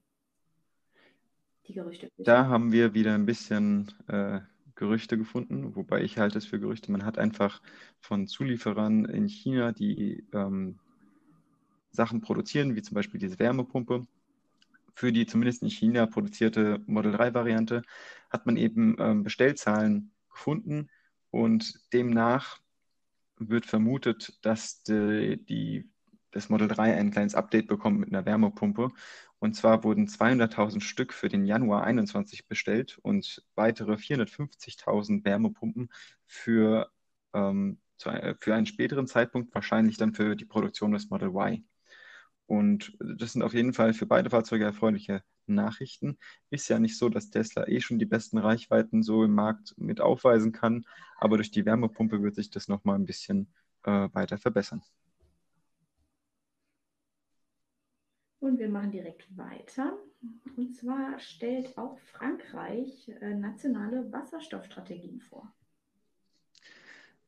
Die 1.67 1.73
Gerüchteküche. 1.73 2.23
Da 2.23 2.47
haben 2.49 2.71
wir 2.71 2.93
wieder 2.93 3.15
ein 3.15 3.25
bisschen 3.25 3.91
äh, 4.07 4.41
Gerüchte 4.75 5.17
gefunden, 5.17 5.75
wobei 5.75 6.03
ich 6.03 6.19
halte 6.19 6.37
es 6.37 6.45
für 6.45 6.61
Gerüchte. 6.61 6.93
Man 6.93 7.05
hat 7.07 7.17
einfach 7.17 7.63
von 7.99 8.27
Zulieferern 8.27 9.07
in 9.07 9.27
China, 9.27 9.73
die 9.73 10.23
ähm, 10.35 10.79
Sachen 11.93 12.21
produzieren, 12.21 12.77
wie 12.77 12.83
zum 12.83 12.95
Beispiel 12.95 13.19
diese 13.19 13.39
Wärmepumpe, 13.39 14.07
für 14.95 15.13
die 15.13 15.25
zumindest 15.25 15.63
in 15.63 15.71
China 15.71 16.05
produzierte 16.05 16.83
Model 16.87 17.15
3-Variante, 17.15 17.83
hat 18.29 18.45
man 18.45 18.59
eben 18.59 18.97
ähm, 18.99 19.23
Bestellzahlen 19.23 20.11
gefunden 20.29 20.91
und 21.31 21.81
demnach 21.95 22.61
wird 23.49 23.67
vermutet, 23.67 24.39
dass 24.43 24.83
die, 24.83 25.45
die, 25.45 25.91
das 26.31 26.49
Model 26.49 26.69
3 26.69 26.97
ein 26.97 27.11
kleines 27.11 27.35
Update 27.35 27.69
bekommt 27.69 28.01
mit 28.01 28.11
einer 28.11 28.25
Wärmepumpe. 28.27 28.91
Und 29.39 29.55
zwar 29.55 29.83
wurden 29.85 30.07
200.000 30.07 30.81
Stück 30.83 31.13
für 31.15 31.29
den 31.29 31.47
Januar 31.47 31.85
21 31.85 32.47
bestellt 32.47 32.99
und 33.03 33.43
weitere 33.55 33.95
450.000 33.95 35.25
Wärmepumpen 35.25 35.91
für, 36.27 36.91
ähm, 37.33 37.81
äh, 38.05 38.35
für 38.39 38.55
einen 38.55 38.67
späteren 38.67 39.07
Zeitpunkt, 39.07 39.55
wahrscheinlich 39.55 39.97
dann 39.97 40.15
für 40.15 40.37
die 40.37 40.45
Produktion 40.45 40.93
des 40.93 41.09
Model 41.09 41.31
Y. 41.31 41.65
Und 42.47 42.97
das 42.99 43.33
sind 43.33 43.43
auf 43.43 43.55
jeden 43.55 43.73
Fall 43.73 43.95
für 43.95 44.07
beide 44.07 44.29
Fahrzeuge 44.29 44.65
erfreuliche 44.65 45.23
Nachrichten. 45.55 46.19
Ist 46.51 46.69
ja 46.69 46.79
nicht 46.79 46.99
so, 46.99 47.09
dass 47.09 47.31
Tesla 47.31 47.67
eh 47.69 47.81
schon 47.81 47.99
die 47.99 48.07
besten 48.07 48.39
Reichweiten 48.39 49.03
so 49.03 49.25
im 49.25 49.35
Markt 49.35 49.75
mit 49.79 50.01
aufweisen 50.01 50.53
kann, 50.53 50.85
aber 51.19 51.37
durch 51.37 51.51
die 51.51 51.65
Wärmepumpe 51.65 52.23
wird 52.23 52.35
sich 52.35 52.51
das 52.51 52.69
nochmal 52.69 52.97
ein 52.97 53.07
bisschen 53.07 53.49
äh, 53.85 54.09
weiter 54.13 54.39
verbessern. 54.39 54.83
Und 58.41 58.59
wir 58.59 58.71
machen 58.71 58.91
direkt 58.91 59.37
weiter. 59.37 59.99
Und 60.57 60.75
zwar 60.75 61.19
stellt 61.19 61.77
auch 61.77 61.99
Frankreich 61.99 63.09
äh, 63.21 63.35
nationale 63.35 64.11
Wasserstoffstrategien 64.13 65.21
vor. 65.21 65.53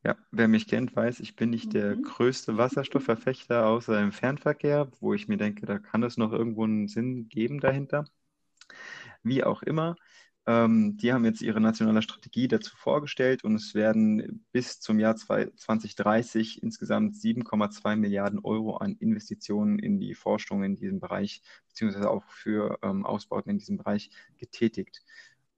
Ja, 0.05 0.17
wer 0.31 0.47
mich 0.49 0.69
kennt, 0.69 0.95
weiß, 0.95 1.19
ich 1.21 1.35
bin 1.37 1.51
nicht 1.51 1.75
der 1.75 1.97
Mhm. 1.97 2.03
größte 2.03 2.57
Wasserstoffverfechter 2.57 3.67
außer 3.67 4.01
im 4.01 4.13
Fernverkehr, 4.13 4.91
wo 5.01 5.13
ich 5.15 5.27
mir 5.29 5.37
denke, 5.39 5.67
da 5.67 5.79
kann 5.81 6.03
es 6.05 6.17
noch 6.17 6.31
irgendwo 6.33 6.63
einen 6.65 6.87
Sinn 6.89 7.29
geben 7.29 7.59
dahinter. 7.61 8.05
Wie 9.23 9.45
auch 9.45 9.63
immer, 9.63 9.97
ähm, 10.47 10.97
die 10.97 11.13
haben 11.13 11.25
jetzt 11.25 11.41
ihre 11.43 11.61
nationale 11.61 12.03
Strategie 12.03 12.49
dazu 12.49 12.77
vorgestellt 12.77 13.45
und 13.45 13.55
es 13.55 13.75
werden 13.75 14.45
bis 14.53 14.81
zum 14.81 14.99
Jahr 14.99 15.17
zwei- 15.17 15.51
2030 15.57 16.63
insgesamt 16.63 17.17
7,2 17.17 17.95
Milliarden 17.97 18.41
Euro 18.41 18.77
an 18.79 18.97
Investitionen 18.99 19.79
in 19.79 19.99
die 20.01 20.15
Forschung 20.15 20.65
in 20.65 20.75
diesem 20.77 20.99
Bereich, 21.01 21.43
beziehungsweise 21.69 22.11
auch 22.11 22.25
für 22.29 22.79
ähm, 22.83 23.07
Ausbauten 23.07 23.51
in 23.51 23.59
diesem 23.59 23.77
Bereich 23.77 24.11
getätigt. 24.39 25.03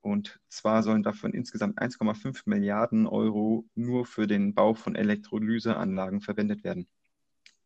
Und 0.05 0.39
zwar 0.49 0.83
sollen 0.83 1.03
davon 1.03 1.33
insgesamt 1.33 1.79
1,5 1.81 2.43
Milliarden 2.45 3.07
Euro 3.07 3.65
nur 3.75 4.05
für 4.05 4.27
den 4.27 4.53
Bau 4.53 4.75
von 4.75 4.97
Elektrolyseanlagen 4.97 6.21
verwendet 6.21 6.63
werden. 6.63 6.87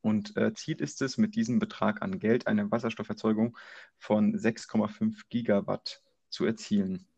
Und 0.02 0.36
äh, 0.36 0.54
Ziel 0.54 0.80
ist 0.80 1.02
es, 1.02 1.18
mit 1.18 1.34
diesem 1.34 1.58
Betrag 1.58 2.00
an 2.00 2.20
Geld 2.20 2.46
eine 2.46 2.70
Wasserstofferzeugung 2.70 3.58
von 3.98 4.36
6,5 4.36 5.22
Gigawatt 5.28 6.00
zu 6.28 6.44
erzielen. 6.44 7.08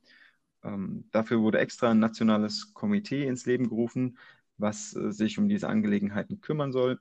Ähm, 0.64 1.04
dafür 1.10 1.42
wurde 1.42 1.58
extra 1.58 1.90
ein 1.90 1.98
nationales 1.98 2.72
Komitee 2.72 3.26
ins 3.26 3.44
Leben 3.44 3.68
gerufen, 3.68 4.16
was 4.56 4.96
äh, 4.96 5.12
sich 5.12 5.36
um 5.36 5.50
diese 5.50 5.68
Angelegenheiten 5.68 6.40
kümmern 6.40 6.72
soll. 6.72 6.98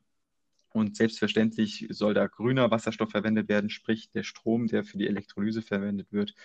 Und 0.71 0.97
selbstverständlich 0.97 1.87
soll 1.89 2.13
da 2.13 2.27
grüner 2.27 2.69
Wasserstoff 2.69 3.11
verwendet 3.11 3.47
werden, 3.47 3.69
sprich 3.69 4.11
der 4.11 4.23
Strom, 4.23 4.67
der 4.67 4.83
für 4.83 4.97
die 4.97 5.07
Elektrolyse 5.07 5.61
verwendet 5.61 6.11
wird, 6.11 6.35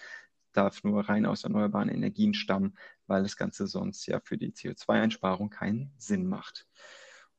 darf 0.56 0.84
nur 0.84 1.08
rein 1.08 1.26
aus 1.26 1.44
erneuerbaren 1.44 1.88
Energien 1.88 2.34
stammen, 2.34 2.76
weil 3.06 3.22
das 3.22 3.36
Ganze 3.36 3.66
sonst 3.66 4.06
ja 4.06 4.20
für 4.20 4.38
die 4.38 4.52
CO2-Einsparung 4.52 5.50
keinen 5.50 5.92
Sinn 5.98 6.26
macht. 6.26 6.66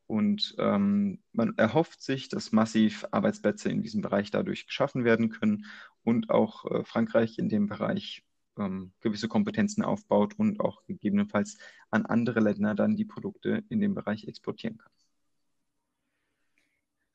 Und 0.07 0.55
ähm, 0.59 1.23
man 1.31 1.57
erhofft 1.57 2.01
sich, 2.01 2.29
dass 2.29 2.51
massiv 2.51 3.05
Arbeitsplätze 3.11 3.69
in 3.69 3.81
diesem 3.81 4.01
Bereich 4.01 4.29
dadurch 4.29 4.67
geschaffen 4.67 5.03
werden 5.03 5.29
können 5.29 5.65
und 6.03 6.29
auch 6.29 6.65
äh, 6.65 6.83
Frankreich 6.83 7.39
in 7.39 7.49
dem 7.49 7.67
Bereich 7.67 8.23
ähm, 8.57 8.93
gewisse 9.01 9.27
Kompetenzen 9.27 9.83
aufbaut 9.83 10.35
und 10.37 10.59
auch 10.59 10.83
gegebenenfalls 10.85 11.57
an 11.89 12.05
andere 12.05 12.39
Länder 12.39 12.75
dann 12.75 12.95
die 12.95 13.05
Produkte 13.05 13.63
in 13.69 13.79
dem 13.79 13.95
Bereich 13.95 14.27
exportieren 14.27 14.77
kann. 14.77 14.91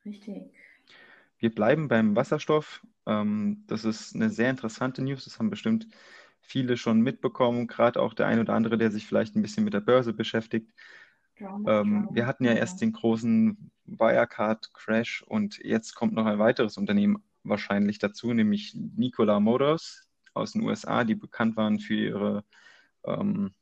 Richtig. 0.04 0.52
Wir 1.40 1.54
bleiben 1.54 1.88
beim 1.88 2.16
Wasserstoff. 2.16 2.82
Ähm, 3.06 3.64
das 3.66 3.84
ist 3.84 4.14
eine 4.14 4.30
sehr 4.30 4.50
interessante 4.50 5.02
News. 5.02 5.24
Das 5.24 5.38
haben 5.38 5.50
bestimmt 5.50 5.88
viele 6.40 6.76
schon 6.76 7.00
mitbekommen, 7.00 7.66
gerade 7.66 8.00
auch 8.00 8.14
der 8.14 8.26
ein 8.26 8.40
oder 8.40 8.54
andere, 8.54 8.78
der 8.78 8.90
sich 8.90 9.06
vielleicht 9.06 9.36
ein 9.36 9.42
bisschen 9.42 9.64
mit 9.64 9.74
der 9.74 9.80
Börse 9.80 10.12
beschäftigt. 10.12 10.72
Ähm, 11.66 12.08
wir 12.12 12.26
hatten 12.26 12.44
ja 12.44 12.52
Ja. 12.52 12.58
erst 12.58 12.80
den 12.80 12.92
großen 12.92 13.70
Wirecard-Crash 13.86 15.22
und 15.26 15.58
jetzt 15.58 15.94
kommt 15.94 16.12
noch 16.14 16.26
ein 16.26 16.38
weiteres 16.38 16.76
Unternehmen 16.76 17.22
wahrscheinlich 17.42 17.98
dazu, 17.98 18.32
nämlich 18.34 18.74
Nikola 18.74 19.40
Motors 19.40 20.06
aus 20.34 20.52
den 20.52 20.62
USA, 20.62 21.04
die 21.04 21.14
bekannt 21.14 21.56
waren 21.56 21.80
für 21.80 21.94
ihre 21.94 22.44
ähm, 23.04 23.54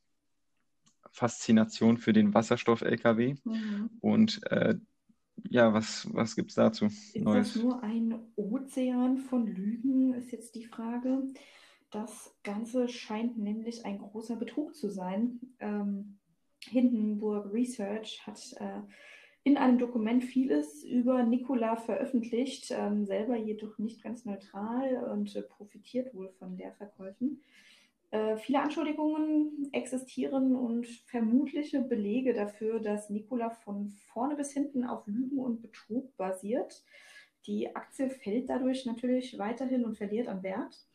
Faszination 1.12 1.98
für 1.98 2.12
den 2.12 2.34
Wasserstoff-LKW. 2.34 3.36
Mhm. 3.44 3.90
Und 4.00 4.42
äh, 4.50 4.76
ja, 5.48 5.72
was, 5.72 6.08
was 6.12 6.36
gibt 6.36 6.50
es 6.50 6.56
dazu 6.56 6.86
Ist 6.86 7.16
Neues? 7.16 7.54
das 7.54 7.62
nur 7.62 7.82
ein 7.82 8.18
Ozean 8.36 9.18
von 9.18 9.46
Lügen, 9.46 10.14
ist 10.14 10.32
jetzt 10.32 10.54
die 10.54 10.64
Frage. 10.64 11.22
Das 11.90 12.36
Ganze 12.42 12.88
scheint 12.88 13.38
nämlich 13.38 13.86
ein 13.86 13.98
großer 13.98 14.36
Betrug 14.36 14.74
zu 14.74 14.90
sein. 14.90 15.40
Ähm, 15.60 16.18
Hindenburg 16.64 17.52
Research 17.52 18.26
hat 18.26 18.54
äh, 18.58 18.80
in 19.44 19.56
einem 19.56 19.78
Dokument 19.78 20.24
vieles 20.24 20.84
über 20.84 21.22
Nikola 21.22 21.76
veröffentlicht, 21.76 22.70
ähm, 22.70 23.06
selber 23.06 23.36
jedoch 23.36 23.78
nicht 23.78 24.02
ganz 24.02 24.24
neutral 24.26 25.10
und 25.12 25.34
äh, 25.34 25.42
profitiert 25.42 26.14
wohl 26.14 26.28
von 26.38 26.56
der 26.56 26.72
Verkäufen. 26.74 27.40
Äh, 28.10 28.36
viele 28.38 28.60
Anschuldigungen 28.60 29.68
existieren 29.72 30.56
und 30.56 30.86
vermutliche 31.06 31.80
Belege 31.82 32.32
dafür, 32.32 32.80
dass 32.80 33.10
Nikola 33.10 33.50
von 33.50 33.90
vorne 34.12 34.34
bis 34.34 34.52
hinten 34.52 34.84
auf 34.84 35.06
Lügen 35.06 35.38
und 35.38 35.60
Betrug 35.60 36.16
basiert. 36.16 36.82
Die 37.46 37.74
Aktie 37.76 38.08
fällt 38.08 38.48
dadurch 38.48 38.86
natürlich 38.86 39.38
weiterhin 39.38 39.84
und 39.84 39.96
verliert 39.96 40.28
an 40.28 40.42
Wert. 40.42 40.86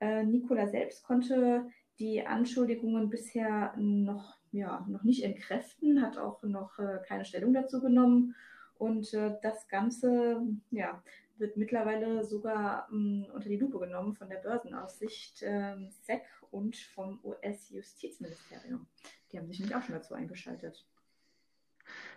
Äh, 0.00 0.24
Nikola 0.24 0.66
selbst 0.66 1.04
konnte 1.04 1.70
die 1.98 2.26
Anschuldigungen 2.26 3.10
bisher 3.10 3.74
noch, 3.76 4.36
ja, 4.52 4.84
noch 4.88 5.02
nicht 5.02 5.24
entkräften, 5.24 6.02
hat 6.02 6.16
auch 6.16 6.42
noch 6.42 6.78
äh, 6.78 7.00
keine 7.06 7.24
Stellung 7.24 7.52
dazu 7.52 7.80
genommen. 7.80 8.34
Und 8.78 9.12
äh, 9.14 9.36
das 9.42 9.68
Ganze 9.68 10.42
ja, 10.70 11.02
wird 11.38 11.56
mittlerweile 11.56 12.24
sogar 12.24 12.88
ähm, 12.90 13.26
unter 13.32 13.48
die 13.48 13.56
Lupe 13.56 13.78
genommen 13.78 14.14
von 14.14 14.28
der 14.28 14.38
Börsenaufsicht 14.38 15.42
ähm, 15.42 15.90
SEC 15.90 16.22
und 16.50 16.76
vom 16.76 17.20
US-Justizministerium. 17.24 18.86
Die 19.30 19.38
haben 19.38 19.46
sich 19.46 19.60
nämlich 19.60 19.76
auch 19.76 19.82
schon 19.82 19.94
dazu 19.94 20.14
eingeschaltet. 20.14 20.86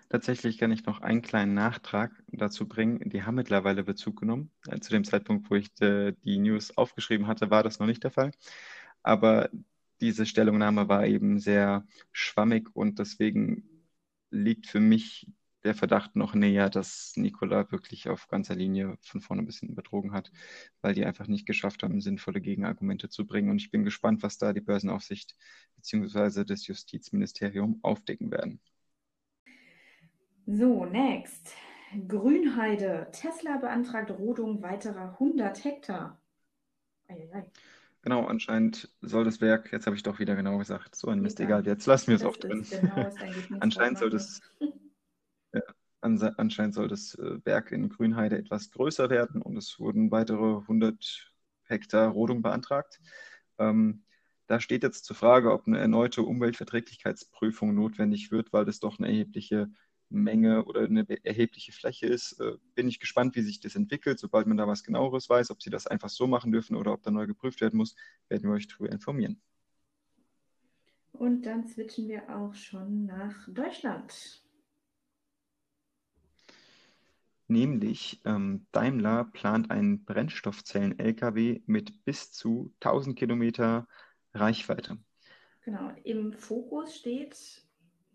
Tatsächlich 0.09 0.57
kann 0.57 0.71
ich 0.71 0.85
noch 0.85 1.01
einen 1.01 1.21
kleinen 1.21 1.53
Nachtrag 1.53 2.11
dazu 2.31 2.67
bringen. 2.67 3.09
Die 3.09 3.23
haben 3.23 3.35
mittlerweile 3.35 3.83
Bezug 3.83 4.19
genommen. 4.19 4.51
Äh, 4.67 4.79
zu 4.79 4.91
dem 4.91 5.03
Zeitpunkt, 5.03 5.49
wo 5.51 5.55
ich 5.55 5.73
de, 5.75 6.15
die 6.23 6.39
News 6.39 6.75
aufgeschrieben 6.77 7.27
hatte, 7.27 7.51
war 7.51 7.63
das 7.63 7.79
noch 7.79 7.87
nicht 7.87 8.03
der 8.03 8.11
Fall. 8.11 8.31
Aber 9.03 9.49
diese 10.01 10.25
Stellungnahme 10.25 10.87
war 10.87 11.05
eben 11.05 11.39
sehr 11.39 11.85
schwammig 12.11 12.69
und 12.73 12.99
deswegen 12.99 13.69
liegt 14.31 14.67
für 14.67 14.79
mich 14.79 15.27
der 15.63 15.75
Verdacht 15.75 16.15
noch 16.15 16.33
näher, 16.33 16.69
dass 16.69 17.13
Nikola 17.15 17.71
wirklich 17.71 18.07
auf 18.09 18.27
ganzer 18.27 18.55
Linie 18.55 18.97
von 19.01 19.21
vorne 19.21 19.43
bis 19.43 19.59
hinten 19.59 19.75
betrogen 19.75 20.13
hat, 20.13 20.31
weil 20.81 20.93
die 20.93 21.05
einfach 21.05 21.27
nicht 21.27 21.45
geschafft 21.45 21.83
haben, 21.83 22.01
sinnvolle 22.01 22.41
Gegenargumente 22.41 23.09
zu 23.09 23.25
bringen. 23.25 23.49
Und 23.49 23.57
ich 23.57 23.71
bin 23.71 23.83
gespannt, 23.83 24.23
was 24.23 24.37
da 24.37 24.53
die 24.53 24.61
Börsenaufsicht 24.61 25.35
bzw. 25.75 26.45
das 26.45 26.65
Justizministerium 26.67 27.79
aufdecken 27.81 28.31
werden. 28.31 28.61
So, 30.45 30.85
next. 30.85 31.53
Grünheide. 32.07 33.07
Tesla 33.11 33.57
beantragt 33.57 34.11
Rodung 34.11 34.61
weiterer 34.61 35.13
100 35.13 35.63
Hektar. 35.63 36.21
Eieiei. 37.07 37.51
Genau, 38.01 38.25
anscheinend 38.25 38.89
soll 39.01 39.25
das 39.25 39.41
Werk, 39.41 39.73
jetzt 39.73 39.85
habe 39.85 39.95
ich 39.95 40.03
doch 40.03 40.19
wieder 40.19 40.35
genau 40.35 40.57
gesagt, 40.57 40.95
so 40.95 41.09
ein 41.09 41.19
Mist, 41.19 41.39
egal, 41.41 41.65
jetzt 41.67 41.85
lassen 41.85 42.07
wir 42.07 42.15
es 42.15 42.23
auch 42.23 42.37
drin. 42.37 42.65
Genau, 42.69 43.09
anscheinend 43.59 43.97
soll 43.97 44.09
das 44.09 44.41
anscheinend 46.01 46.73
soll 46.73 46.87
das 46.87 47.15
äh, 47.15 47.45
Werk 47.45 47.71
in 47.71 47.89
Grünheide 47.89 48.37
etwas 48.37 48.71
größer 48.71 49.09
werden 49.09 49.41
und 49.41 49.57
es 49.57 49.79
wurden 49.79 50.11
weitere 50.11 50.57
100 50.61 51.33
Hektar 51.63 52.09
Rodung 52.09 52.41
beantragt. 52.41 52.99
Ähm, 53.57 54.03
da 54.47 54.59
steht 54.59 54.83
jetzt 54.83 55.05
zur 55.05 55.15
Frage, 55.15 55.51
ob 55.51 55.67
eine 55.67 55.77
erneute 55.77 56.23
Umweltverträglichkeitsprüfung 56.23 57.75
notwendig 57.75 58.31
wird, 58.31 58.51
weil 58.51 58.65
das 58.65 58.79
doch 58.79 58.97
eine 58.97 59.07
erhebliche 59.07 59.69
Menge 60.09 60.65
oder 60.65 60.81
eine 60.81 61.05
erhebliche 61.23 61.71
Fläche 61.71 62.07
ist. 62.07 62.39
Äh, 62.39 62.57
bin 62.73 62.87
ich 62.87 62.99
gespannt, 62.99 63.35
wie 63.35 63.41
sich 63.41 63.59
das 63.59 63.75
entwickelt. 63.75 64.19
Sobald 64.19 64.47
man 64.47 64.57
da 64.57 64.67
was 64.67 64.83
genaueres 64.83 65.29
weiß, 65.29 65.51
ob 65.51 65.61
sie 65.61 65.69
das 65.69 65.85
einfach 65.85 66.09
so 66.09 66.25
machen 66.25 66.51
dürfen 66.51 66.75
oder 66.75 66.93
ob 66.93 67.03
da 67.03 67.11
neu 67.11 67.27
geprüft 67.27 67.61
werden 67.61 67.77
muss, 67.77 67.95
werden 68.27 68.49
wir 68.49 68.55
euch 68.55 68.67
darüber 68.67 68.91
informieren. 68.91 69.39
Und 71.13 71.43
dann 71.43 71.67
switchen 71.67 72.07
wir 72.07 72.35
auch 72.35 72.53
schon 72.55 73.05
nach 73.05 73.47
Deutschland. 73.49 74.41
Nämlich 77.49 78.21
ähm, 78.25 78.67
Daimler 78.71 79.25
plant 79.25 79.71
einen 79.71 80.05
Brennstoffzellen-Lkw 80.05 81.63
mit 81.65 82.05
bis 82.05 82.31
zu 82.31 82.71
1000 82.79 83.17
Kilometer 83.17 83.87
Reichweite. 84.35 84.99
Genau, 85.65 85.91
im 86.03 86.31
Fokus 86.31 86.95
steht, 86.95 87.65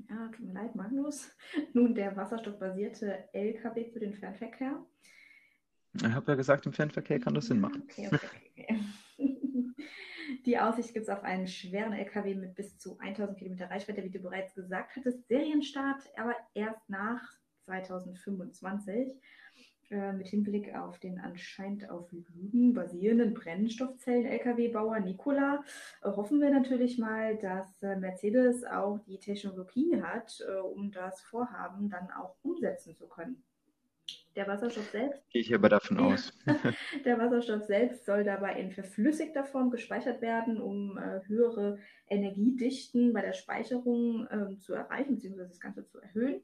ja, 0.08 0.28
tut 0.28 0.46
mir 0.46 0.52
leid, 0.52 0.76
Magnus, 0.76 1.28
nun 1.72 1.96
der 1.96 2.16
wasserstoffbasierte 2.16 3.28
Lkw 3.32 3.90
für 3.92 3.98
den 3.98 4.14
Fernverkehr. 4.14 4.86
Ich 5.94 6.04
habe 6.04 6.30
ja 6.30 6.36
gesagt, 6.36 6.66
im 6.66 6.72
Fernverkehr 6.72 7.18
kann 7.18 7.34
das 7.34 7.46
Sinn 7.46 7.60
machen. 7.60 7.82
Okay, 7.90 8.08
okay, 8.12 8.28
okay. 8.52 8.80
Die 10.46 10.58
Aussicht 10.58 10.94
gibt 10.94 11.08
es 11.08 11.14
auf 11.14 11.24
einen 11.24 11.48
schweren 11.48 11.92
LKW 11.92 12.36
mit 12.36 12.54
bis 12.54 12.78
zu 12.78 12.98
1000 12.98 13.36
Kilometer 13.36 13.68
Reichweite, 13.68 14.04
wie 14.04 14.10
du 14.10 14.20
bereits 14.20 14.54
gesagt 14.54 14.94
hattest. 14.94 15.26
Serienstart, 15.26 16.02
aber 16.16 16.34
erst 16.54 16.88
nach 16.88 17.34
2025 17.64 19.14
äh, 19.90 20.12
mit 20.12 20.28
Hinblick 20.28 20.74
auf 20.74 20.98
den 20.98 21.18
anscheinend 21.20 21.90
auf 21.90 22.10
Lügen 22.10 22.72
basierenden 22.72 23.34
Brennstoffzellen-Lkw-Bauer 23.34 25.00
Nikola 25.00 25.62
äh, 26.02 26.08
hoffen 26.08 26.40
wir 26.40 26.50
natürlich 26.50 26.98
mal, 26.98 27.36
dass 27.36 27.82
äh, 27.82 27.96
Mercedes 27.96 28.64
auch 28.64 28.98
die 29.06 29.18
Technologie 29.18 30.02
hat, 30.02 30.42
um 30.74 30.90
das 30.90 31.20
Vorhaben 31.22 31.90
dann 31.90 32.10
auch 32.10 32.36
umsetzen 32.42 32.96
zu 32.96 33.06
können. 33.06 33.42
Der 34.36 34.48
Wasserstoff 34.48 34.90
selbst. 34.90 35.22
Gehe 35.30 35.42
ich 35.42 35.54
aber 35.54 35.68
davon 35.68 35.98
aus. 36.00 36.32
der 37.04 37.18
Wasserstoff 37.18 37.64
selbst 37.64 38.04
soll 38.04 38.24
dabei 38.24 38.58
in 38.58 38.72
verflüssigter 38.72 39.44
Form 39.44 39.70
gespeichert 39.70 40.20
werden, 40.22 40.60
um 40.60 40.98
äh, 40.98 41.20
höhere 41.26 41.78
Energiedichten 42.08 43.12
bei 43.12 43.20
der 43.22 43.32
Speicherung 43.32 44.26
äh, 44.26 44.58
zu 44.58 44.74
erreichen, 44.74 45.14
beziehungsweise 45.14 45.50
das 45.50 45.60
Ganze 45.60 45.86
zu 45.86 46.00
erhöhen. 46.00 46.42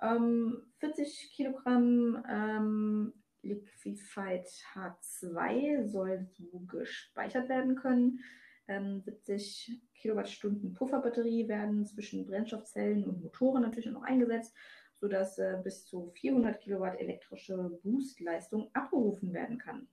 Ähm, 0.00 0.62
40 0.78 1.32
Kilogramm 1.34 2.24
ähm, 2.28 3.12
Liquefied 3.42 4.46
H2 4.74 5.86
soll 5.86 6.28
so 6.32 6.60
gespeichert 6.66 7.48
werden 7.48 7.76
können. 7.76 8.20
Ähm, 8.68 9.00
70 9.00 9.80
Kilowattstunden 9.94 10.74
Pufferbatterie 10.74 11.48
werden 11.48 11.86
zwischen 11.86 12.26
Brennstoffzellen 12.26 13.04
und 13.04 13.22
Motoren 13.22 13.62
natürlich 13.62 13.90
noch 13.90 14.02
eingesetzt, 14.02 14.54
sodass 15.00 15.38
äh, 15.38 15.58
bis 15.64 15.86
zu 15.86 16.10
400 16.14 16.60
Kilowatt 16.60 17.00
elektrische 17.00 17.56
Boostleistung 17.82 18.70
abgerufen 18.74 19.32
werden 19.32 19.58
kann. 19.58 19.88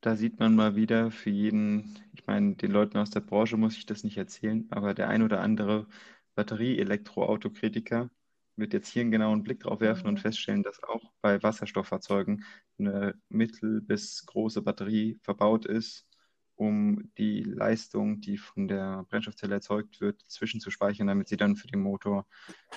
Da 0.00 0.16
sieht 0.16 0.38
man 0.40 0.56
mal 0.56 0.76
wieder 0.76 1.10
für 1.10 1.30
jeden, 1.30 1.98
ich 2.14 2.26
meine, 2.26 2.54
den 2.54 2.70
Leuten 2.70 2.96
aus 2.96 3.10
der 3.10 3.20
Branche 3.20 3.58
muss 3.58 3.76
ich 3.76 3.84
das 3.84 4.02
nicht 4.02 4.16
erzählen, 4.16 4.66
aber 4.70 4.94
der 4.94 5.08
ein 5.08 5.22
oder 5.22 5.40
andere 5.40 5.86
Batterie-Elektroautokritiker 6.34 8.10
wird 8.56 8.72
jetzt 8.72 8.88
hier 8.88 9.02
einen 9.02 9.10
genauen 9.10 9.42
Blick 9.42 9.60
drauf 9.60 9.80
werfen 9.80 10.06
und 10.06 10.14
mhm. 10.14 10.18
feststellen, 10.18 10.62
dass 10.62 10.82
auch 10.82 11.12
bei 11.20 11.42
Wasserstofffahrzeugen 11.42 12.44
eine 12.78 13.14
mittel- 13.28 13.80
bis 13.80 14.24
große 14.26 14.62
Batterie 14.62 15.18
verbaut 15.22 15.66
ist, 15.66 16.06
um 16.54 17.10
die 17.16 17.42
Leistung, 17.42 18.20
die 18.20 18.36
von 18.36 18.68
der 18.68 19.04
Brennstoffzelle 19.08 19.54
erzeugt 19.54 20.00
wird, 20.00 20.22
zwischenzuspeichern, 20.28 21.06
damit 21.06 21.28
sie 21.28 21.38
dann 21.38 21.56
für 21.56 21.68
den 21.68 21.80
Motor 21.80 22.26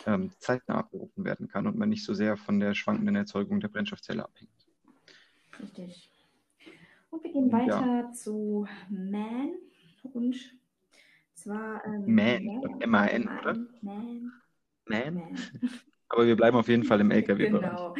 ähm, 0.06 0.32
zeitnah 0.40 0.76
abgerufen 0.76 1.26
werden 1.26 1.50
kann 1.50 1.68
und 1.68 1.78
man 1.78 1.90
nicht 1.90 2.06
so 2.06 2.14
sehr 2.14 2.38
von 2.38 2.62
der 2.62 2.76
schwankenden 2.76 3.18
Erzeugung 3.18 3.60
der 3.60 3.68
Brennstoffzelle 3.68 4.24
abhängt. 4.24 4.68
Richtig. 5.60 6.10
Und 7.10 7.24
wir 7.24 7.32
gehen 7.32 7.52
weiter 7.52 7.86
ja. 7.86 8.12
zu 8.14 8.68
Man 8.90 9.52
und 10.14 10.36
zwar 11.44 11.86
ähm, 11.86 12.14
Man, 12.14 12.82
M-A-N, 12.82 13.30
oder? 13.42 13.54
Man. 13.82 14.32
Man. 14.86 15.14
Man. 15.16 15.38
Aber 16.10 16.26
wir 16.28 16.36
bleiben 16.36 16.58
auf 16.58 16.68
jeden 16.68 16.84
Fall 16.84 17.02
im 17.02 17.12
LKW-Bereich. 17.12 17.70
Genau. 17.70 17.96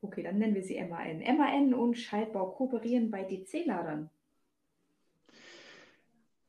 Okay, 0.00 0.22
dann 0.22 0.38
nennen 0.38 0.54
wir 0.54 0.62
sie 0.62 0.80
MAN. 0.82 1.20
MAN 1.36 1.74
und 1.74 1.96
Schaltbau 1.96 2.50
kooperieren 2.50 3.10
bei 3.10 3.24
DC-Ladern. 3.24 4.10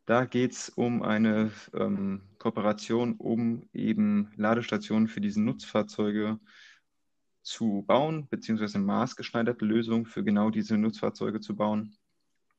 Da 0.05 0.25
geht 0.25 0.51
es 0.51 0.69
um 0.69 1.01
eine 1.01 1.51
ähm, 1.73 2.21
Kooperation, 2.37 3.15
um 3.15 3.67
eben 3.73 4.31
Ladestationen 4.35 5.07
für 5.07 5.21
diese 5.21 5.41
Nutzfahrzeuge 5.41 6.39
zu 7.41 7.83
bauen, 7.87 8.27
beziehungsweise 8.29 8.77
maßgeschneiderte 8.77 9.65
Lösungen 9.65 10.05
für 10.05 10.23
genau 10.23 10.49
diese 10.49 10.77
Nutzfahrzeuge 10.77 11.39
zu 11.39 11.55
bauen. 11.55 11.95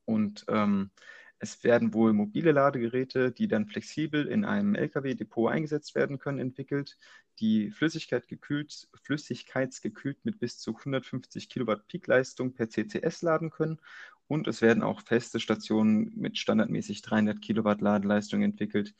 Und 0.03 0.45
ähm, 0.49 0.91
es 1.39 1.63
werden 1.63 1.93
wohl 1.93 2.13
mobile 2.13 2.51
Ladegeräte, 2.51 3.31
die 3.31 3.47
dann 3.47 3.67
flexibel 3.67 4.27
in 4.27 4.45
einem 4.45 4.75
Lkw-Depot 4.75 5.51
eingesetzt 5.51 5.95
werden 5.95 6.17
können, 6.19 6.39
entwickelt, 6.39 6.97
die 7.39 7.71
Flüssigkeit 7.71 8.27
gekühlt, 8.27 8.89
flüssigkeitsgekühlt 9.03 10.25
mit 10.25 10.39
bis 10.39 10.57
zu 10.59 10.75
150 10.75 11.49
Kilowatt 11.49 11.87
Peakleistung 11.87 12.53
per 12.53 12.69
CCS 12.69 13.21
laden 13.21 13.51
können. 13.51 13.79
Und 14.27 14.47
es 14.47 14.61
werden 14.61 14.83
auch 14.83 15.01
feste 15.01 15.39
Stationen 15.39 16.11
mit 16.15 16.37
standardmäßig 16.37 17.01
300 17.03 17.41
Kilowatt 17.41 17.81
Ladeleistung 17.81 18.41
entwickelt, 18.41 18.93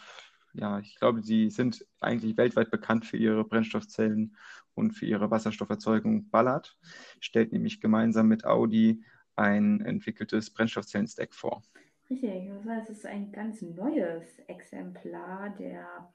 ja, 0.55 0.79
ich 0.79 0.97
glaube, 0.97 1.23
sie 1.23 1.51
sind 1.51 1.85
eigentlich 2.01 2.37
weltweit 2.37 2.71
bekannt 2.71 3.05
für 3.05 3.17
ihre 3.17 3.45
Brennstoffzellen 3.45 4.37
und 4.75 4.93
für 4.93 5.07
ihre 5.07 5.31
Wasserstofferzeugung. 5.31 6.31
Ballard 6.31 6.77
stellt 7.21 7.53
nämlich 7.53 7.81
gemeinsam 7.81 8.29
mit 8.29 8.45
Audi 8.45 9.05
ein 9.37 9.81
entwickeltes 9.81 10.53
Brennstoffzellen-Stack 10.53 11.35
vor. 11.35 11.63
Richtig, 12.09 12.51
das 12.65 12.91
ist 12.91 13.07
ein 13.07 13.33
ganz 13.33 13.63
neues 13.63 14.39
Exemplar 14.47 15.51
der 15.59 16.13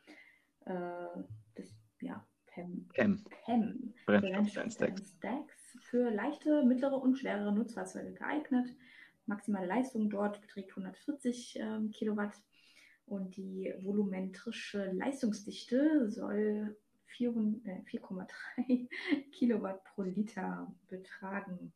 äh, 0.65 1.23
des, 1.57 1.75
ja, 2.01 2.25
PEM, 2.47 2.87
PEM. 2.93 3.23
PEM 3.45 3.93
Brennstoffzellen-Stacks 4.05 5.77
für 5.81 6.09
leichte, 6.09 6.63
mittlere 6.63 6.95
und 6.95 7.17
schwerere 7.17 7.53
Nutzfahrzeuge 7.53 8.13
geeignet. 8.13 8.69
Maximale 9.25 9.67
Leistung 9.67 10.09
dort 10.09 10.41
beträgt 10.41 10.71
140 10.71 11.59
ähm, 11.59 11.91
Kilowatt 11.91 12.33
und 13.09 13.35
die 13.37 13.73
volumetrische 13.81 14.91
Leistungsdichte 14.91 16.09
soll 16.09 16.77
4,3 17.17 18.27
äh, 18.67 18.77
Kilowatt 19.31 19.83
pro 19.83 20.03
Liter 20.03 20.73
betragen. 20.87 21.73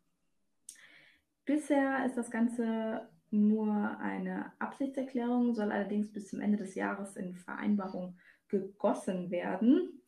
Bisher 1.46 2.06
ist 2.06 2.16
das 2.16 2.32
Ganze 2.32 3.10
nur 3.32 3.98
eine 4.00 4.54
Absichtserklärung, 4.60 5.54
soll 5.56 5.72
allerdings 5.72 6.12
bis 6.12 6.30
zum 6.30 6.40
Ende 6.40 6.58
des 6.58 6.76
Jahres 6.76 7.16
in 7.16 7.36
Vereinbarung 7.36 8.18
gegossen 8.48 9.32
werden. 9.32 10.02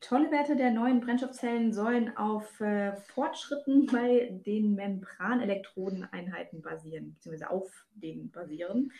Tolle 0.00 0.30
Werte 0.30 0.54
der 0.54 0.70
neuen 0.70 1.00
Brennstoffzellen 1.00 1.72
sollen 1.72 2.16
auf 2.16 2.60
äh, 2.60 2.94
Fortschritten 2.96 3.86
bei 3.92 4.40
den 4.46 4.74
Membranelektrodeneinheiten 4.76 6.62
basieren, 6.62 7.14
beziehungsweise 7.14 7.50
auf 7.50 7.86
denen 7.94 8.30
basieren. 8.30 8.92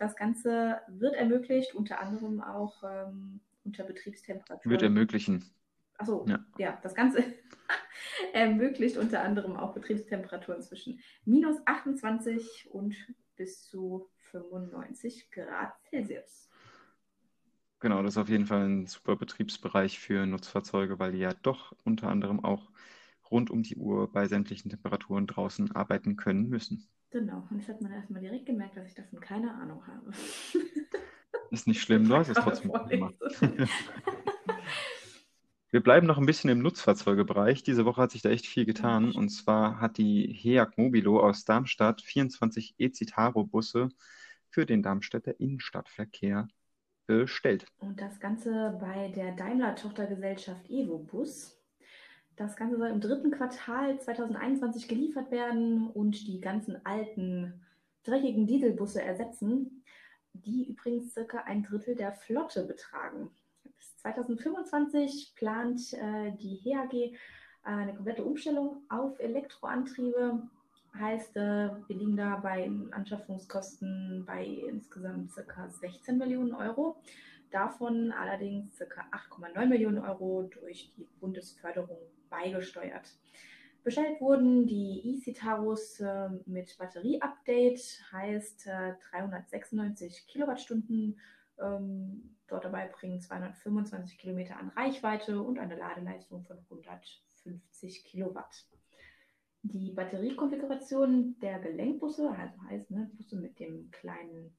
Das 0.00 0.16
Ganze 0.16 0.80
wird 0.88 1.14
ermöglicht, 1.14 1.74
unter 1.74 2.00
anderem 2.00 2.40
auch 2.40 2.82
ähm, 2.82 3.40
unter 3.64 3.84
Betriebstemperatur. 3.84 4.72
Wird 4.72 4.80
ermöglichen. 4.80 5.44
Achso, 5.98 6.24
ja. 6.26 6.42
ja, 6.56 6.78
das 6.82 6.94
Ganze 6.94 7.22
ermöglicht 8.32 8.96
unter 8.96 9.22
anderem 9.22 9.58
auch 9.58 9.74
Betriebstemperaturen 9.74 10.62
zwischen 10.62 11.00
minus 11.26 11.58
28 11.66 12.70
und 12.70 12.96
bis 13.36 13.62
zu 13.66 14.08
95 14.30 15.30
Grad 15.30 15.74
Celsius. 15.90 16.48
Genau, 17.80 18.02
das 18.02 18.14
ist 18.14 18.18
auf 18.18 18.30
jeden 18.30 18.46
Fall 18.46 18.66
ein 18.66 18.86
super 18.86 19.16
Betriebsbereich 19.16 19.98
für 19.98 20.24
Nutzfahrzeuge, 20.24 20.98
weil 20.98 21.12
die 21.12 21.18
ja 21.18 21.34
doch 21.34 21.76
unter 21.84 22.08
anderem 22.08 22.42
auch 22.42 22.70
rund 23.30 23.50
um 23.50 23.62
die 23.62 23.76
Uhr 23.76 24.10
bei 24.10 24.26
sämtlichen 24.28 24.70
Temperaturen 24.70 25.26
draußen 25.26 25.76
arbeiten 25.76 26.16
können 26.16 26.48
müssen. 26.48 26.88
Genau, 27.10 27.46
und 27.50 27.58
das 27.60 27.68
hat 27.68 27.80
man 27.80 27.92
erstmal 27.92 28.20
direkt 28.20 28.46
gemerkt, 28.46 28.76
dass 28.76 28.86
ich 28.86 28.94
davon 28.94 29.20
keine 29.20 29.52
Ahnung 29.54 29.84
habe. 29.86 30.12
Ist 31.50 31.66
nicht 31.66 31.82
schlimm, 31.82 32.08
du 32.08 32.14
hast 32.14 32.28
es 32.28 32.36
trotzdem 32.36 32.72
gemacht. 32.88 33.14
Wir 35.72 35.80
bleiben 35.80 36.06
noch 36.06 36.18
ein 36.18 36.26
bisschen 36.26 36.50
im 36.50 36.60
Nutzfahrzeugebereich. 36.60 37.62
Diese 37.62 37.84
Woche 37.84 38.02
hat 38.02 38.10
sich 38.10 38.22
da 38.22 38.30
echt 38.30 38.46
viel 38.46 38.66
getan. 38.66 39.12
Und 39.12 39.28
zwar 39.28 39.80
hat 39.80 39.98
die 39.98 40.26
HEAG 40.32 40.76
Mobilo 40.76 41.20
aus 41.20 41.44
Darmstadt 41.44 42.02
24 42.02 42.74
E-Citaro-Busse 42.78 43.88
für 44.48 44.66
den 44.66 44.82
Darmstädter 44.82 45.38
Innenstadtverkehr 45.38 46.48
bestellt. 47.06 47.66
Und 47.78 48.00
das 48.00 48.18
Ganze 48.18 48.76
bei 48.80 49.08
der 49.08 49.32
Daimler-Tochtergesellschaft 49.36 50.68
EvoBus. 50.68 51.59
Das 52.40 52.56
Ganze 52.56 52.78
soll 52.78 52.88
im 52.88 53.02
dritten 53.02 53.30
Quartal 53.30 54.00
2021 54.00 54.88
geliefert 54.88 55.30
werden 55.30 55.90
und 55.90 56.26
die 56.26 56.40
ganzen 56.40 56.80
alten, 56.86 57.52
dreckigen 58.02 58.46
Dieselbusse 58.46 59.02
ersetzen, 59.02 59.84
die 60.32 60.70
übrigens 60.70 61.12
circa 61.12 61.40
ein 61.40 61.62
Drittel 61.62 61.96
der 61.96 62.14
Flotte 62.14 62.64
betragen. 62.64 63.28
2025 63.98 65.34
plant 65.36 65.92
äh, 65.92 66.32
die 66.40 66.62
HAG 66.64 66.94
äh, 66.94 67.12
eine 67.62 67.94
komplette 67.94 68.24
Umstellung 68.24 68.84
auf 68.88 69.20
Elektroantriebe. 69.20 70.48
Heißt, 70.98 71.36
äh, 71.36 71.68
wir 71.88 71.94
liegen 71.94 72.16
da 72.16 72.36
bei 72.36 72.70
Anschaffungskosten 72.92 74.24
bei 74.26 74.46
insgesamt 74.46 75.30
ca. 75.34 75.68
16 75.68 76.16
Millionen 76.16 76.54
Euro. 76.54 76.96
Davon 77.50 78.12
allerdings 78.12 78.78
ca. 78.78 79.04
8,9 79.10 79.66
Millionen 79.66 79.98
Euro 79.98 80.42
durch 80.42 80.92
die 80.96 81.06
Bundesförderung 81.20 81.98
beigesteuert. 82.28 83.18
Bestellt 83.82 84.20
wurden 84.20 84.66
die 84.66 85.00
e-Citaros 85.04 86.00
äh, 86.00 86.28
mit 86.46 86.76
Batterie-Update, 86.78 88.04
heißt 88.12 88.66
äh, 88.66 88.94
396 89.10 90.26
Kilowattstunden 90.26 91.18
ähm, 91.60 92.36
dort 92.46 92.64
dabei 92.64 92.88
bringen 92.88 93.20
225 93.20 94.18
Kilometer 94.18 94.56
an 94.56 94.70
Reichweite 94.70 95.42
und 95.42 95.58
eine 95.58 95.76
Ladeleistung 95.76 96.44
von 96.44 96.58
150 96.58 98.04
Kilowatt. 98.04 98.66
Die 99.62 99.92
Batteriekonfiguration 99.92 101.38
der 101.40 101.58
Gelenkbusse, 101.60 102.30
also 102.30 102.62
heißt 102.68 102.90
ne, 102.90 103.10
Busse 103.14 103.36
mit 103.36 103.58
dem 103.60 103.90
kleinen 103.90 104.56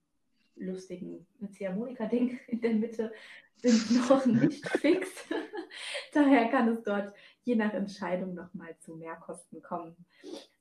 lustigen 0.56 1.26
Ziehharmonika-Ding 1.50 2.40
in 2.48 2.62
der 2.62 2.74
Mitte, 2.74 3.12
sind 3.58 3.92
noch 4.10 4.26
nicht 4.26 4.68
fix. 4.80 5.10
Daher 6.14 6.50
kann 6.50 6.70
es 6.70 6.84
dort 6.84 7.14
je 7.44 7.56
nach 7.56 7.74
Entscheidung 7.74 8.34
nochmal 8.34 8.76
zu 8.80 8.96
Mehrkosten 8.96 9.62
kommen. 9.62 9.96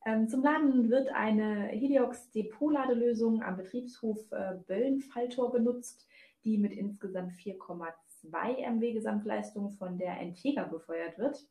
Ähm, 0.07 0.29
zum 0.29 0.43
Laden 0.43 0.91
wird 0.91 1.09
eine 1.11 1.67
Heliox 1.67 2.31
Depot-Ladelösung 2.31 3.43
am 3.43 3.57
Betriebshof 3.57 4.19
äh, 4.33 4.55
Böllen-Falltor 4.67 5.53
genutzt 5.53 6.07
die 6.45 6.59
mit 6.59 6.73
insgesamt 6.73 7.33
4,2 7.33 8.71
MW 8.71 8.93
Gesamtleistung 8.93 9.71
von 9.71 9.99
der 9.99 10.19
Entega 10.21 10.65
befeuert 10.65 11.19
wird. 11.19 11.47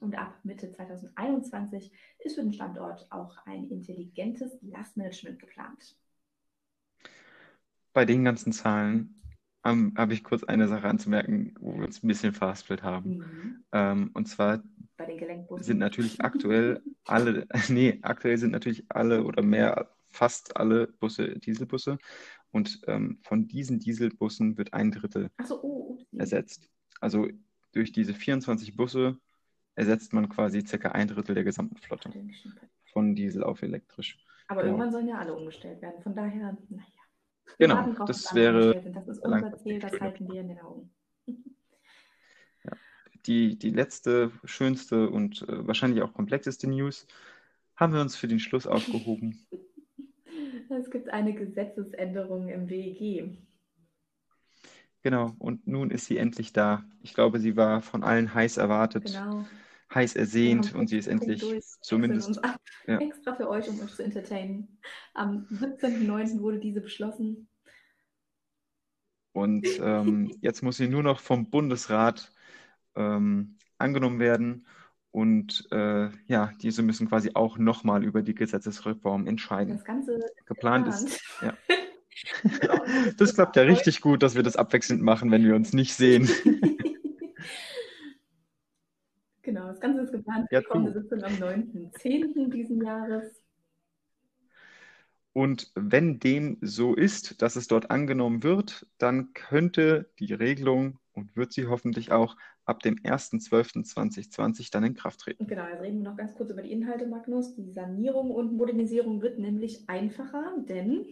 Und 0.00 0.16
ab 0.18 0.38
Mitte 0.42 0.70
2021 0.70 1.90
ist 2.18 2.34
für 2.34 2.42
den 2.42 2.52
Standort 2.52 3.06
auch 3.10 3.36
ein 3.46 3.70
intelligentes 3.70 4.58
Lastmanagement 4.62 5.38
geplant. 5.38 5.96
Bei 7.96 8.04
den 8.04 8.24
ganzen 8.24 8.52
Zahlen 8.52 9.22
ähm, 9.64 9.94
habe 9.96 10.12
ich 10.12 10.22
kurz 10.22 10.44
eine 10.44 10.68
Sache 10.68 10.86
anzumerken, 10.86 11.54
wo 11.58 11.78
wir 11.78 11.86
uns 11.86 12.04
ein 12.04 12.08
bisschen 12.08 12.34
verhaspelt 12.34 12.82
haben. 12.82 13.16
Mhm. 13.16 13.64
Ähm, 13.72 14.10
und 14.12 14.26
zwar 14.28 14.62
sind 15.60 15.78
natürlich 15.78 16.20
aktuell 16.20 16.82
alle, 17.06 17.46
nee, 17.70 17.98
aktuell 18.02 18.36
sind 18.36 18.50
natürlich 18.50 18.84
alle 18.90 19.24
oder 19.24 19.42
mehr, 19.42 19.88
fast 20.10 20.58
alle 20.58 20.88
Busse 20.88 21.38
Dieselbusse. 21.38 21.96
Und 22.50 22.82
ähm, 22.86 23.18
von 23.22 23.48
diesen 23.48 23.78
Dieselbussen 23.78 24.58
wird 24.58 24.74
ein 24.74 24.90
Drittel 24.90 25.30
so, 25.46 25.62
oh, 25.62 25.98
ersetzt. 26.18 26.68
Also 27.00 27.28
durch 27.72 27.92
diese 27.92 28.12
24 28.12 28.76
Busse 28.76 29.16
ersetzt 29.74 30.12
man 30.12 30.28
quasi 30.28 30.66
circa 30.66 30.90
ein 30.90 31.08
Drittel 31.08 31.34
der 31.34 31.44
gesamten 31.44 31.78
Flotte. 31.78 32.12
Von 32.92 33.14
Diesel 33.14 33.42
auf 33.42 33.62
elektrisch. 33.62 34.22
Aber 34.48 34.60
genau. 34.60 34.74
irgendwann 34.74 34.92
sollen 34.92 35.08
ja 35.08 35.16
alle 35.16 35.32
umgestellt 35.32 35.80
werden. 35.80 36.02
Von 36.02 36.14
daher, 36.14 36.58
naja. 36.68 36.95
Genau, 37.58 37.92
das 38.06 38.34
wäre. 38.34 38.82
Das 38.92 39.08
ist 39.08 39.22
unser 39.22 39.56
Ziel, 39.56 39.78
das 39.78 40.00
halten 40.00 40.30
wir 40.30 40.40
in 40.40 40.48
den 40.48 40.60
Augen. 40.60 40.90
Ja. 41.26 42.72
Die, 43.26 43.58
die 43.58 43.70
letzte, 43.70 44.30
schönste 44.44 45.08
und 45.08 45.42
äh, 45.42 45.66
wahrscheinlich 45.66 46.02
auch 46.02 46.12
komplexeste 46.12 46.68
News 46.68 47.06
haben 47.76 47.92
wir 47.92 48.00
uns 48.00 48.16
für 48.16 48.28
den 48.28 48.40
Schluss 48.40 48.66
aufgehoben. 48.66 49.46
Es 50.68 50.90
gibt 50.90 51.10
eine 51.10 51.32
Gesetzesänderung 51.32 52.48
im 52.48 52.68
WEG. 52.68 53.38
Genau, 55.02 55.36
und 55.38 55.64
nun 55.68 55.92
ist 55.92 56.06
sie 56.06 56.18
endlich 56.18 56.52
da. 56.52 56.84
Ich 57.02 57.14
glaube, 57.14 57.38
sie 57.38 57.56
war 57.56 57.82
von 57.82 58.02
allen 58.02 58.34
heiß 58.34 58.56
erwartet, 58.56 59.04
genau. 59.04 59.46
Heiß 59.94 60.16
ersehnt 60.16 60.74
und 60.74 60.88
sie 60.88 60.98
ist 60.98 61.06
endlich 61.06 61.44
zumindest. 61.80 62.40
Ja. 62.86 62.98
Extra 62.98 63.34
für 63.34 63.48
euch, 63.48 63.68
um 63.68 63.80
euch 63.80 63.94
zu 63.94 64.02
entertainen. 64.02 64.78
Am 65.14 65.46
17.09. 65.50 66.40
wurde 66.40 66.58
diese 66.58 66.80
beschlossen. 66.80 67.48
Und 69.32 69.66
ähm, 69.80 70.32
jetzt 70.40 70.62
muss 70.62 70.76
sie 70.76 70.88
nur 70.88 71.02
noch 71.02 71.20
vom 71.20 71.50
Bundesrat 71.50 72.32
ähm, 72.94 73.58
angenommen 73.78 74.18
werden 74.18 74.66
Und 75.16 75.66
äh, 75.70 76.10
ja, 76.26 76.52
diese 76.60 76.82
müssen 76.82 77.08
quasi 77.08 77.30
auch 77.32 77.56
nochmal 77.56 78.04
über 78.04 78.20
die 78.20 78.34
Gesetzesreform 78.34 79.26
entscheiden. 79.26 79.72
Das 79.72 79.84
Ganze 79.84 80.20
geplant 80.44 80.88
ist. 80.88 81.22
Ja. 81.40 81.56
das 83.16 83.34
klappt 83.34 83.56
ja 83.56 83.62
richtig 83.62 84.02
gut, 84.02 84.22
dass 84.22 84.34
wir 84.34 84.42
das 84.42 84.56
abwechselnd 84.56 85.02
machen, 85.02 85.30
wenn 85.30 85.42
wir 85.42 85.54
uns 85.54 85.72
nicht 85.72 85.94
sehen. 85.94 86.28
genau, 89.42 89.68
das 89.68 89.75
Ganze 89.86 90.02
ist 90.02 90.12
geplant 90.12 90.48
für 90.48 90.54
ja, 90.54 90.60
die 90.60 90.66
kommende 90.66 91.00
Sitzung 91.00 91.22
am 91.22 91.32
9.10. 91.34 92.50
diesen 92.50 92.84
Jahres. 92.84 93.42
Und 95.32 95.70
wenn 95.74 96.18
dem 96.18 96.56
so 96.62 96.94
ist, 96.94 97.42
dass 97.42 97.56
es 97.56 97.68
dort 97.68 97.90
angenommen 97.90 98.42
wird, 98.42 98.86
dann 98.98 99.34
könnte 99.34 100.10
die 100.18 100.32
Regelung 100.32 100.98
und 101.12 101.36
wird 101.36 101.52
sie 101.52 101.66
hoffentlich 101.66 102.10
auch 102.10 102.36
ab 102.64 102.80
dem 102.80 102.96
1.12.2020 102.96 104.72
dann 104.72 104.84
in 104.84 104.94
Kraft 104.94 105.20
treten. 105.20 105.46
Genau, 105.46 105.66
jetzt 105.68 105.82
reden 105.82 106.02
wir 106.02 106.10
noch 106.10 106.16
ganz 106.16 106.34
kurz 106.34 106.50
über 106.50 106.62
die 106.62 106.72
Inhalte, 106.72 107.06
Magnus. 107.06 107.54
Die 107.54 107.70
Sanierung 107.70 108.30
und 108.30 108.54
Modernisierung 108.54 109.20
wird 109.20 109.38
nämlich 109.38 109.88
einfacher, 109.88 110.54
denn 110.68 111.06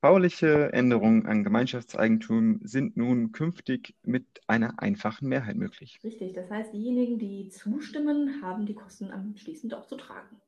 Bauliche 0.00 0.72
Änderungen 0.72 1.26
an 1.26 1.44
Gemeinschaftseigentum 1.44 2.60
sind 2.62 2.96
nun 2.96 3.32
künftig 3.32 3.94
mit 4.02 4.24
einer 4.46 4.80
einfachen 4.80 5.28
Mehrheit 5.28 5.56
möglich. 5.56 6.00
Richtig, 6.04 6.32
das 6.34 6.50
heißt, 6.50 6.72
diejenigen, 6.72 7.18
die 7.18 7.48
zustimmen, 7.48 8.40
haben 8.42 8.66
die 8.66 8.74
Kosten 8.74 9.10
anschließend 9.10 9.74
auch 9.74 9.86
zu 9.86 9.96
tragen. 9.96 10.40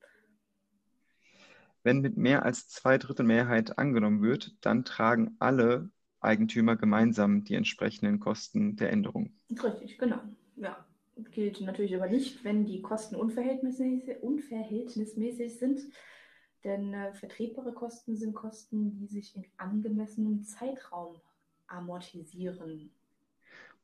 Wenn 1.82 2.00
mit 2.00 2.16
mehr 2.16 2.44
als 2.44 2.68
zwei 2.68 2.98
Drittel 2.98 3.24
Mehrheit 3.24 3.78
angenommen 3.78 4.22
wird, 4.22 4.54
dann 4.61 4.84
tragen 4.84 5.37
alle 5.38 5.90
Eigentümer 6.20 6.76
gemeinsam 6.76 7.44
die 7.44 7.54
entsprechenden 7.54 8.20
Kosten 8.20 8.76
der 8.76 8.90
Änderung. 8.92 9.32
Richtig, 9.50 9.98
genau. 9.98 10.20
Ja, 10.56 10.84
gilt 11.32 11.61
natürlich 11.61 11.94
aber 11.96 12.08
nicht, 12.08 12.44
wenn 12.44 12.64
die 12.64 12.82
Kosten 12.82 13.16
unverhältnismäßig, 13.16 14.22
unverhältnismäßig 14.22 15.58
sind, 15.58 15.80
denn 16.64 16.94
äh, 16.94 17.12
vertretbare 17.14 17.72
Kosten 17.72 18.16
sind 18.16 18.34
Kosten, 18.34 18.96
die 18.96 19.06
sich 19.06 19.36
in 19.36 19.44
angemessenem 19.56 20.42
Zeitraum 20.42 21.20
amortisieren. 21.66 22.90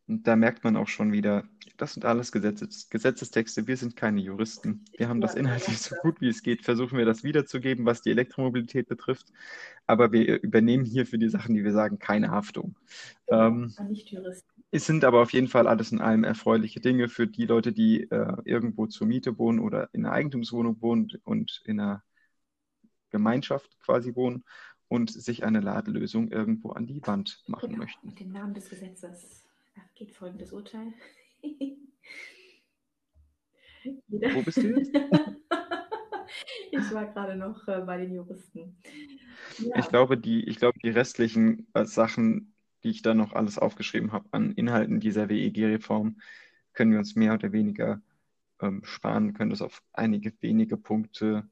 Und 0.07 0.27
da 0.27 0.37
merkt 0.37 0.65
man 0.65 0.77
auch 0.77 0.89
schon 0.89 1.13
wieder, 1.13 1.45
das 1.79 1.95
sind 1.95 2.05
alles 2.05 2.31
Gesetzes, 2.31 2.91
Gesetzestexte, 2.91 3.67
wir 3.67 3.77
sind 3.77 3.97
keine 3.97 4.21
Juristen. 4.21 4.85
Wir 4.99 5.09
haben 5.09 5.23
das 5.23 5.35
inhaltlich 5.35 5.79
so 5.79 5.97
gut 6.03 6.21
wie 6.21 6.29
es 6.29 6.43
geht, 6.43 6.63
versuchen 6.63 6.99
wir 6.99 7.07
das 7.07 7.25
wiederzugeben, 7.25 7.87
was 7.87 8.03
die 8.03 8.11
Elektromobilität 8.11 8.87
betrifft. 8.87 9.33
Aber 9.87 10.13
wir 10.13 10.43
übernehmen 10.43 10.85
hier 10.85 11.07
für 11.07 11.19
die 11.19 11.31
Sachen, 11.31 11.55
die 11.55 11.65
wir 11.65 11.73
sagen, 11.73 11.99
keine 11.99 12.31
Haftung. 12.31 12.77
Genau, 13.27 13.47
ähm, 13.47 13.75
nicht 13.89 14.11
Juristen. 14.11 14.55
Es 14.71 14.87
sind 14.87 15.05
aber 15.05 15.23
auf 15.23 15.33
jeden 15.33 15.49
Fall 15.49 15.69
alles 15.69 15.93
in 15.93 16.01
allem 16.01 16.25
erfreuliche 16.25 16.81
Dinge 16.81 17.09
für 17.09 17.27
die 17.27 17.47
Leute, 17.47 17.73
die 17.73 18.11
äh, 18.11 18.37
irgendwo 18.45 18.87
zur 18.87 19.07
Miete 19.07 19.39
wohnen 19.39 19.61
oder 19.61 19.89
in 19.93 20.05
einer 20.05 20.15
Eigentumswohnung 20.15 20.83
wohnen 20.83 21.13
und 21.25 21.63
in 21.65 21.81
einer 21.81 22.03
Gemeinschaft 23.15 23.79
quasi 23.79 24.17
wohnen 24.17 24.45
und 24.89 25.13
sich 25.13 25.45
eine 25.45 25.61
Ladelösung 25.61 26.33
irgendwo 26.33 26.73
an 26.73 26.89
die 26.89 27.01
Wand 27.07 27.45
machen 27.47 27.69
genau, 27.69 27.85
möchten. 27.85 28.09
Mit 28.09 28.19
dem 28.19 28.33
Namen 28.33 28.55
des 28.55 28.69
Gesetzes 28.69 29.47
geht 29.95 30.13
folgendes 30.13 30.53
Urteil. 30.53 30.93
Wo 34.09 34.43
bist 34.43 34.57
du 34.57 34.77
jetzt? 34.77 34.93
ich 36.73 36.91
war 36.93 37.07
gerade 37.07 37.37
noch 37.37 37.69
äh, 37.69 37.83
bei 37.83 37.99
den 37.99 38.15
Juristen. 38.15 38.77
Ja. 39.59 39.79
Ich, 39.79 39.89
glaube, 39.89 40.19
die, 40.19 40.43
ich 40.45 40.57
glaube, 40.57 40.81
die 40.83 40.91
restlichen 40.91 41.69
äh, 41.75 41.85
Sachen, 41.85 42.53
die 42.83 42.91
ich 42.91 43.03
da 43.03 43.15
noch 43.15 43.35
alles 43.35 43.59
aufgeschrieben 43.59 44.11
habe 44.11 44.27
an 44.33 44.51
Inhalten 44.53 44.99
dieser 44.99 45.29
WEG-Reform, 45.29 46.19
können 46.73 46.91
wir 46.91 46.99
uns 46.99 47.15
mehr 47.15 47.35
oder 47.35 47.53
weniger 47.53 48.03
ähm, 48.61 48.83
sparen, 48.85 49.35
können 49.35 49.51
das 49.51 49.63
auf 49.63 49.83
einige 49.93 50.33
wenige 50.41 50.77
Punkte 50.77 51.49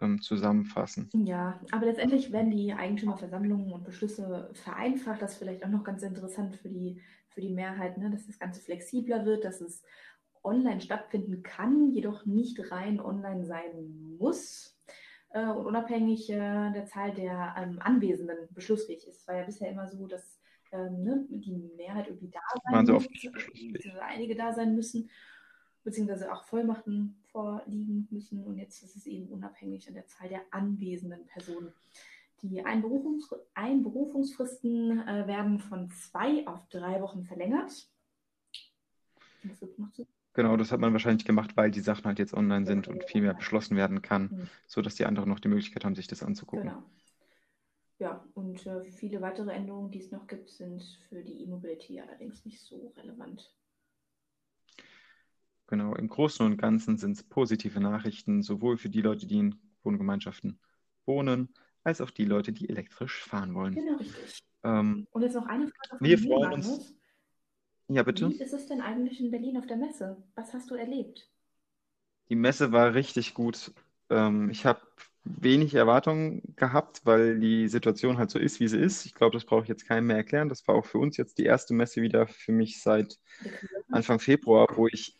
ähm, 0.00 0.20
zusammenfassen. 0.20 1.10
Ja, 1.12 1.60
aber 1.70 1.86
letztendlich 1.86 2.32
werden 2.32 2.50
die 2.50 2.72
Eigentümerversammlungen 2.72 3.72
und 3.72 3.84
Beschlüsse 3.84 4.50
vereinfacht. 4.52 5.22
Das 5.22 5.32
ist 5.32 5.38
vielleicht 5.38 5.64
auch 5.64 5.70
noch 5.70 5.84
ganz 5.84 6.02
interessant 6.02 6.56
für 6.56 6.68
die 6.68 7.00
für 7.34 7.40
die 7.40 7.52
Mehrheit, 7.52 7.98
ne, 7.98 8.10
dass 8.10 8.26
das 8.26 8.38
Ganze 8.38 8.60
flexibler 8.60 9.26
wird, 9.26 9.44
dass 9.44 9.60
es 9.60 9.82
online 10.42 10.80
stattfinden 10.80 11.42
kann, 11.42 11.90
jedoch 11.90 12.24
nicht 12.26 12.70
rein 12.70 13.00
online 13.00 13.44
sein 13.44 14.16
muss 14.18 14.78
äh, 15.30 15.46
und 15.46 15.66
unabhängig 15.66 16.30
äh, 16.30 16.72
der 16.72 16.86
Zahl 16.86 17.12
der 17.12 17.54
ähm, 17.58 17.78
Anwesenden 17.80 18.36
beschlussfähig 18.52 19.06
ist. 19.08 19.20
Es 19.20 19.28
war 19.28 19.36
ja 19.36 19.44
bisher 19.44 19.70
immer 19.70 19.88
so, 19.88 20.06
dass 20.06 20.38
ähm, 20.72 21.02
ne, 21.02 21.26
die 21.28 21.70
Mehrheit 21.76 22.08
irgendwie 22.08 22.30
da 22.30 22.40
sein 22.70 22.94
muss, 22.94 23.04
so 23.04 23.90
einige 24.00 24.34
da 24.34 24.52
sein 24.52 24.74
müssen, 24.74 25.10
beziehungsweise 25.84 26.32
auch 26.32 26.44
Vollmachten 26.44 27.16
vorliegen 27.30 28.08
müssen 28.10 28.42
und 28.44 28.58
jetzt 28.58 28.82
ist 28.82 28.96
es 28.96 29.06
eben 29.06 29.28
unabhängig 29.28 29.86
an 29.86 29.94
der 29.94 30.06
Zahl 30.06 30.28
der 30.28 30.42
anwesenden 30.50 31.26
Personen. 31.26 31.72
Die 32.42 32.64
Einberufungs 32.64 33.34
Einberufungsfristen 33.54 35.06
äh, 35.06 35.26
werden 35.26 35.60
von 35.60 35.90
zwei 35.90 36.46
auf 36.46 36.66
drei 36.68 37.00
Wochen 37.00 37.24
verlängert. 37.24 37.88
Genau, 40.32 40.56
das 40.56 40.72
hat 40.72 40.80
man 40.80 40.92
wahrscheinlich 40.92 41.24
gemacht, 41.24 41.56
weil 41.56 41.70
die 41.70 41.80
Sachen 41.80 42.04
halt 42.04 42.18
jetzt 42.18 42.34
online 42.34 42.66
sind 42.66 42.88
und 42.88 43.04
viel 43.04 43.22
mehr 43.22 43.34
beschlossen 43.34 43.76
werden 43.76 44.02
kann, 44.02 44.22
mhm. 44.22 44.48
sodass 44.66 44.96
die 44.96 45.06
anderen 45.06 45.28
noch 45.28 45.38
die 45.38 45.48
Möglichkeit 45.48 45.84
haben, 45.84 45.94
sich 45.94 46.08
das 46.08 46.22
anzugucken. 46.22 46.70
Genau. 46.70 46.82
Ja, 47.98 48.24
und 48.34 48.66
äh, 48.66 48.84
viele 48.90 49.20
weitere 49.20 49.52
Änderungen, 49.52 49.90
die 49.90 50.00
es 50.00 50.10
noch 50.10 50.26
gibt, 50.26 50.50
sind 50.50 50.82
für 51.08 51.22
die 51.22 51.42
E-Mobility 51.44 52.00
allerdings 52.00 52.44
nicht 52.44 52.60
so 52.60 52.92
relevant. 52.96 53.54
Genau, 55.66 55.94
im 55.94 56.08
Großen 56.08 56.44
und 56.44 56.58
Ganzen 56.58 56.98
sind 56.98 57.12
es 57.12 57.22
positive 57.22 57.80
Nachrichten, 57.80 58.42
sowohl 58.42 58.76
für 58.76 58.90
die 58.90 59.00
Leute, 59.00 59.26
die 59.26 59.38
in 59.38 59.54
Wohngemeinschaften 59.82 60.58
wohnen, 61.06 61.54
als 61.82 62.00
auch 62.00 62.10
die 62.10 62.24
Leute, 62.24 62.52
die 62.52 62.68
elektrisch 62.68 63.22
fahren 63.22 63.54
wollen. 63.54 63.74
Genau, 63.74 63.96
richtig. 63.96 64.42
Ähm, 64.62 65.06
Und 65.10 65.22
jetzt 65.22 65.34
noch 65.34 65.46
eine 65.46 65.68
Frage 65.68 65.98
von 65.98 66.06
Wir 66.06 66.18
freuen 66.18 66.52
uns. 66.52 66.94
Ja, 67.88 68.02
bitte. 68.02 68.30
Wie 68.30 68.42
ist 68.42 68.52
es 68.52 68.66
denn 68.66 68.80
eigentlich 68.80 69.20
in 69.20 69.30
Berlin 69.30 69.58
auf 69.58 69.66
der 69.66 69.76
Messe? 69.76 70.22
Was 70.34 70.54
hast 70.54 70.70
du 70.70 70.74
erlebt? 70.74 71.30
Die 72.30 72.36
Messe 72.36 72.72
war 72.72 72.94
richtig 72.94 73.34
gut. 73.34 73.72
Ähm, 74.08 74.50
ich 74.50 74.64
habe 74.64 74.80
wenig 75.24 75.74
Erwartungen 75.74 76.54
gehabt, 76.56 77.02
weil 77.04 77.38
die 77.38 77.68
Situation 77.68 78.18
halt 78.18 78.30
so 78.30 78.38
ist, 78.38 78.60
wie 78.60 78.68
sie 78.68 78.78
ist. 78.78 79.06
Ich 79.06 79.14
glaube, 79.14 79.34
das 79.34 79.44
brauche 79.44 79.62
ich 79.62 79.68
jetzt 79.68 79.86
keinem 79.86 80.06
mehr 80.06 80.16
erklären. 80.16 80.48
Das 80.48 80.66
war 80.66 80.74
auch 80.74 80.84
für 80.84 80.98
uns 80.98 81.16
jetzt 81.16 81.38
die 81.38 81.44
erste 81.44 81.74
Messe 81.74 82.02
wieder 82.02 82.26
für 82.26 82.52
mich 82.52 82.82
seit 82.82 83.18
Anfang 83.90 84.18
Februar, 84.18 84.66
wo 84.76 84.86
ich 84.88 85.18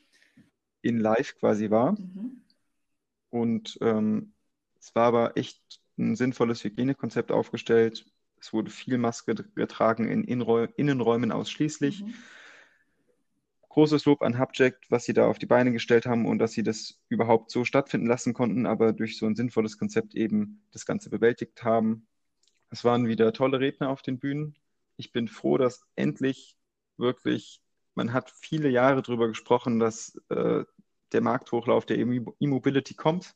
in 0.85 0.99
Live 0.99 1.37
quasi 1.37 1.71
war. 1.71 1.93
Mhm. 1.93 2.43
Und 3.31 3.79
ähm, 3.81 4.33
es 4.79 4.95
war 4.95 5.07
aber 5.07 5.37
echt 5.37 5.81
ein 5.99 6.15
sinnvolles 6.15 6.63
Hygienekonzept 6.63 7.33
aufgestellt. 7.33 8.05
Es 8.39 8.53
wurde 8.53 8.71
viel 8.71 8.99
Maske 8.99 9.35
getragen 9.35 10.09
in 10.09 10.25
Innenräumen 10.25 11.33
ausschließlich. 11.33 12.05
Mhm. 12.05 12.15
Großes 13.71 14.05
Lob 14.05 14.23
an 14.23 14.39
Hubject, 14.39 14.91
was 14.91 15.05
sie 15.05 15.15
da 15.15 15.27
auf 15.27 15.39
die 15.39 15.47
Beine 15.47 15.73
gestellt 15.73 16.07
haben 16.07 16.27
und 16.27 16.39
dass 16.39 16.53
sie 16.53 16.63
das 16.63 17.01
überhaupt 17.09 17.51
so 17.51 17.65
stattfinden 17.65 18.07
lassen 18.07 18.35
konnten, 18.35 18.67
aber 18.67 18.93
durch 18.93 19.19
so 19.19 19.27
ein 19.27 19.35
sinnvolles 19.35 19.79
Konzept 19.79 20.15
eben 20.15 20.63
das 20.71 20.87
Ganze 20.87 21.11
bewältigt 21.11 21.65
haben. 21.65 22.07
Es 22.71 22.85
waren 22.85 23.09
wieder 23.09 23.33
tolle 23.33 23.59
Redner 23.59 23.89
auf 23.89 24.03
den 24.03 24.19
Bühnen. 24.19 24.55
Ich 24.97 25.13
bin 25.13 25.27
froh, 25.27 25.59
dass 25.59 25.87
endlich 25.97 26.57
wirklich, 26.99 27.61
man 27.95 28.13
hat 28.13 28.31
viele 28.31 28.69
Jahre 28.69 29.03
darüber 29.03 29.27
gesprochen, 29.27 29.81
dass 29.81 30.21
äh, 30.29 30.65
der 31.15 31.23
Markthochlauf 31.23 31.87
der 31.87 31.99
E-Mobility 31.99 32.95
kommt. 32.95 33.35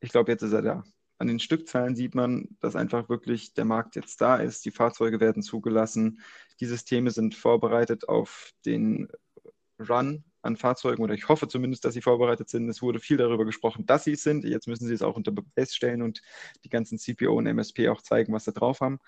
Ich 0.00 0.10
glaube, 0.10 0.32
jetzt 0.32 0.42
ist 0.42 0.52
er 0.52 0.62
da 0.62 0.84
an 1.18 1.28
den 1.28 1.40
Stückzahlen 1.40 1.94
sieht 1.96 2.14
man, 2.14 2.48
dass 2.60 2.76
einfach 2.76 3.08
wirklich 3.08 3.54
der 3.54 3.64
Markt 3.64 3.96
jetzt 3.96 4.20
da 4.20 4.36
ist. 4.36 4.64
Die 4.64 4.70
Fahrzeuge 4.70 5.20
werden 5.20 5.42
zugelassen. 5.42 6.20
Die 6.60 6.66
Systeme 6.66 7.10
sind 7.10 7.34
vorbereitet 7.34 8.08
auf 8.08 8.52
den 8.64 9.08
Run 9.78 10.24
an 10.42 10.56
Fahrzeugen 10.56 11.02
oder 11.02 11.14
ich 11.14 11.28
hoffe 11.28 11.48
zumindest, 11.48 11.84
dass 11.84 11.94
sie 11.94 12.02
vorbereitet 12.02 12.48
sind. 12.50 12.68
Es 12.68 12.82
wurde 12.82 13.00
viel 13.00 13.16
darüber 13.16 13.44
gesprochen, 13.44 13.86
dass 13.86 14.04
sie 14.04 14.12
es 14.12 14.22
sind. 14.22 14.44
Jetzt 14.44 14.68
müssen 14.68 14.86
sie 14.86 14.94
es 14.94 15.02
auch 15.02 15.16
unter 15.16 15.32
Beweis 15.32 15.74
stellen 15.74 16.02
und 16.02 16.20
die 16.64 16.68
ganzen 16.68 16.98
CPO 16.98 17.32
und 17.36 17.46
MSP 17.46 17.88
auch 17.88 18.02
zeigen, 18.02 18.32
was 18.32 18.44
sie 18.44 18.52
drauf 18.52 18.80
haben. 18.80 18.98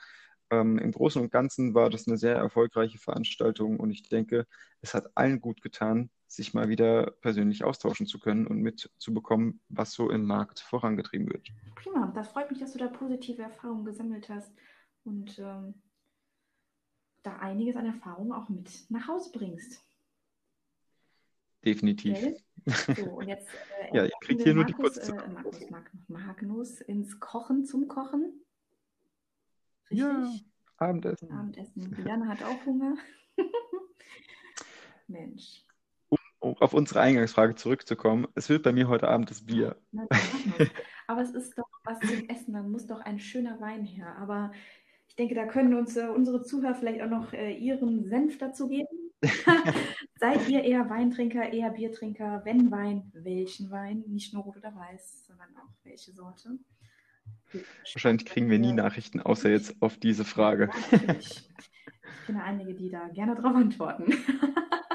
Ähm, 0.50 0.78
Im 0.78 0.92
Großen 0.92 1.20
und 1.20 1.30
Ganzen 1.30 1.74
war 1.74 1.90
das 1.90 2.06
eine 2.06 2.16
sehr 2.16 2.36
erfolgreiche 2.36 2.98
Veranstaltung 2.98 3.78
und 3.78 3.90
ich 3.90 4.08
denke, 4.08 4.46
es 4.80 4.94
hat 4.94 5.10
allen 5.16 5.40
gut 5.40 5.60
getan, 5.60 6.10
sich 6.26 6.54
mal 6.54 6.68
wieder 6.68 7.12
persönlich 7.20 7.64
austauschen 7.64 8.06
zu 8.06 8.18
können 8.18 8.46
und 8.46 8.60
mitzubekommen, 8.60 9.60
was 9.68 9.92
so 9.92 10.10
im 10.10 10.24
Markt 10.26 10.60
vorangetrieben 10.60 11.28
wird. 11.28 11.48
Prima, 11.76 12.12
das 12.14 12.28
freut 12.28 12.50
mich, 12.50 12.58
dass 12.58 12.72
du 12.72 12.78
da 12.78 12.88
positive 12.88 13.42
Erfahrungen 13.42 13.84
gesammelt 13.84 14.28
hast 14.28 14.52
und 15.04 15.38
ähm, 15.38 15.74
da 17.22 17.36
einiges 17.36 17.76
an 17.76 17.86
Erfahrung 17.86 18.32
auch 18.32 18.48
mit 18.48 18.90
nach 18.90 19.06
Hause 19.08 19.30
bringst. 19.32 19.82
Definitiv. 21.64 22.16
Okay. 22.16 22.36
So, 22.94 23.10
und 23.16 23.28
jetzt 23.28 23.48
äh, 23.80 23.96
ja, 23.96 24.04
ihr 24.04 24.12
kriegt 24.20 24.42
hier 24.42 24.54
Markus, 24.54 24.54
nur 24.54 24.64
die 24.64 24.72
kurze 24.72 25.12
äh, 25.12 25.28
Markus, 25.28 25.60
Magnus 26.08 26.80
ins 26.80 27.18
Kochen 27.20 27.64
zum 27.64 27.88
Kochen. 27.88 28.44
Richtig? 29.90 29.98
Ja, 29.98 30.32
Abendessen. 30.78 31.30
Abendessen. 31.30 31.94
Diana 31.94 32.28
hat 32.28 32.42
auch 32.42 32.66
Hunger. 32.66 32.96
Mensch 35.08 35.65
um 36.46 36.56
auf 36.58 36.74
unsere 36.74 37.00
Eingangsfrage 37.00 37.54
zurückzukommen, 37.54 38.26
es 38.34 38.48
wird 38.48 38.62
bei 38.62 38.72
mir 38.72 38.88
heute 38.88 39.08
Abend 39.08 39.30
das 39.30 39.44
Bier. 39.44 39.76
Aber 41.06 41.22
es 41.22 41.30
ist 41.30 41.56
doch 41.56 41.68
was 41.84 41.98
zum 42.00 42.28
Essen, 42.28 42.54
dann 42.54 42.70
muss 42.70 42.86
doch 42.86 43.00
ein 43.00 43.18
schöner 43.18 43.60
Wein 43.60 43.84
her. 43.84 44.16
Aber 44.18 44.52
ich 45.08 45.16
denke, 45.16 45.34
da 45.34 45.46
können 45.46 45.74
uns 45.74 45.96
äh, 45.96 46.08
unsere 46.08 46.42
Zuhörer 46.42 46.74
vielleicht 46.74 47.00
auch 47.02 47.08
noch 47.08 47.32
äh, 47.32 47.52
ihren 47.52 48.04
Senf 48.04 48.38
dazu 48.38 48.68
geben. 48.68 48.88
Seid 50.20 50.48
ihr 50.48 50.62
eher 50.62 50.90
Weintrinker, 50.90 51.52
eher 51.52 51.70
Biertrinker? 51.70 52.42
Wenn 52.44 52.70
Wein, 52.70 53.10
welchen 53.14 53.70
Wein? 53.70 54.04
Nicht 54.08 54.34
nur 54.34 54.42
rot 54.42 54.58
oder 54.58 54.74
weiß, 54.74 55.26
sondern 55.26 55.48
auch 55.56 55.72
welche 55.84 56.12
Sorte? 56.12 56.58
Wahrscheinlich 57.94 58.26
kriegen 58.26 58.50
wir 58.50 58.58
nie 58.58 58.72
Nachrichten, 58.72 59.20
außer 59.20 59.48
jetzt 59.48 59.80
auf 59.80 59.96
diese 59.96 60.24
Frage. 60.24 60.70
Ja. 60.90 61.14
Ich 61.18 61.48
kenne 62.26 62.42
einige, 62.42 62.74
die 62.74 62.90
da 62.90 63.06
gerne 63.08 63.36
darauf 63.36 63.54
antworten. 63.54 64.12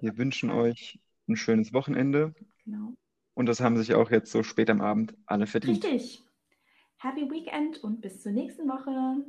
Wir 0.00 0.16
wünschen 0.18 0.50
euch 0.50 0.98
ein 1.28 1.36
schönes 1.36 1.72
Wochenende 1.72 2.34
Genau. 2.64 2.94
und 3.34 3.46
das 3.46 3.60
haben 3.60 3.76
sich 3.76 3.94
auch 3.94 4.10
jetzt 4.10 4.30
so 4.30 4.42
spät 4.42 4.70
am 4.70 4.80
Abend 4.80 5.14
alle 5.26 5.46
verdient. 5.46 5.84
Richtig. 5.84 6.24
Happy 6.98 7.30
Weekend 7.30 7.82
und 7.84 8.00
bis 8.00 8.22
zur 8.22 8.32
nächsten 8.32 8.68
Woche. 8.68 9.24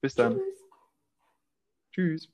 Bis 0.00 0.14
dann. 0.14 0.38
Tschüss. 0.38 0.60
Tschüss. 1.92 2.32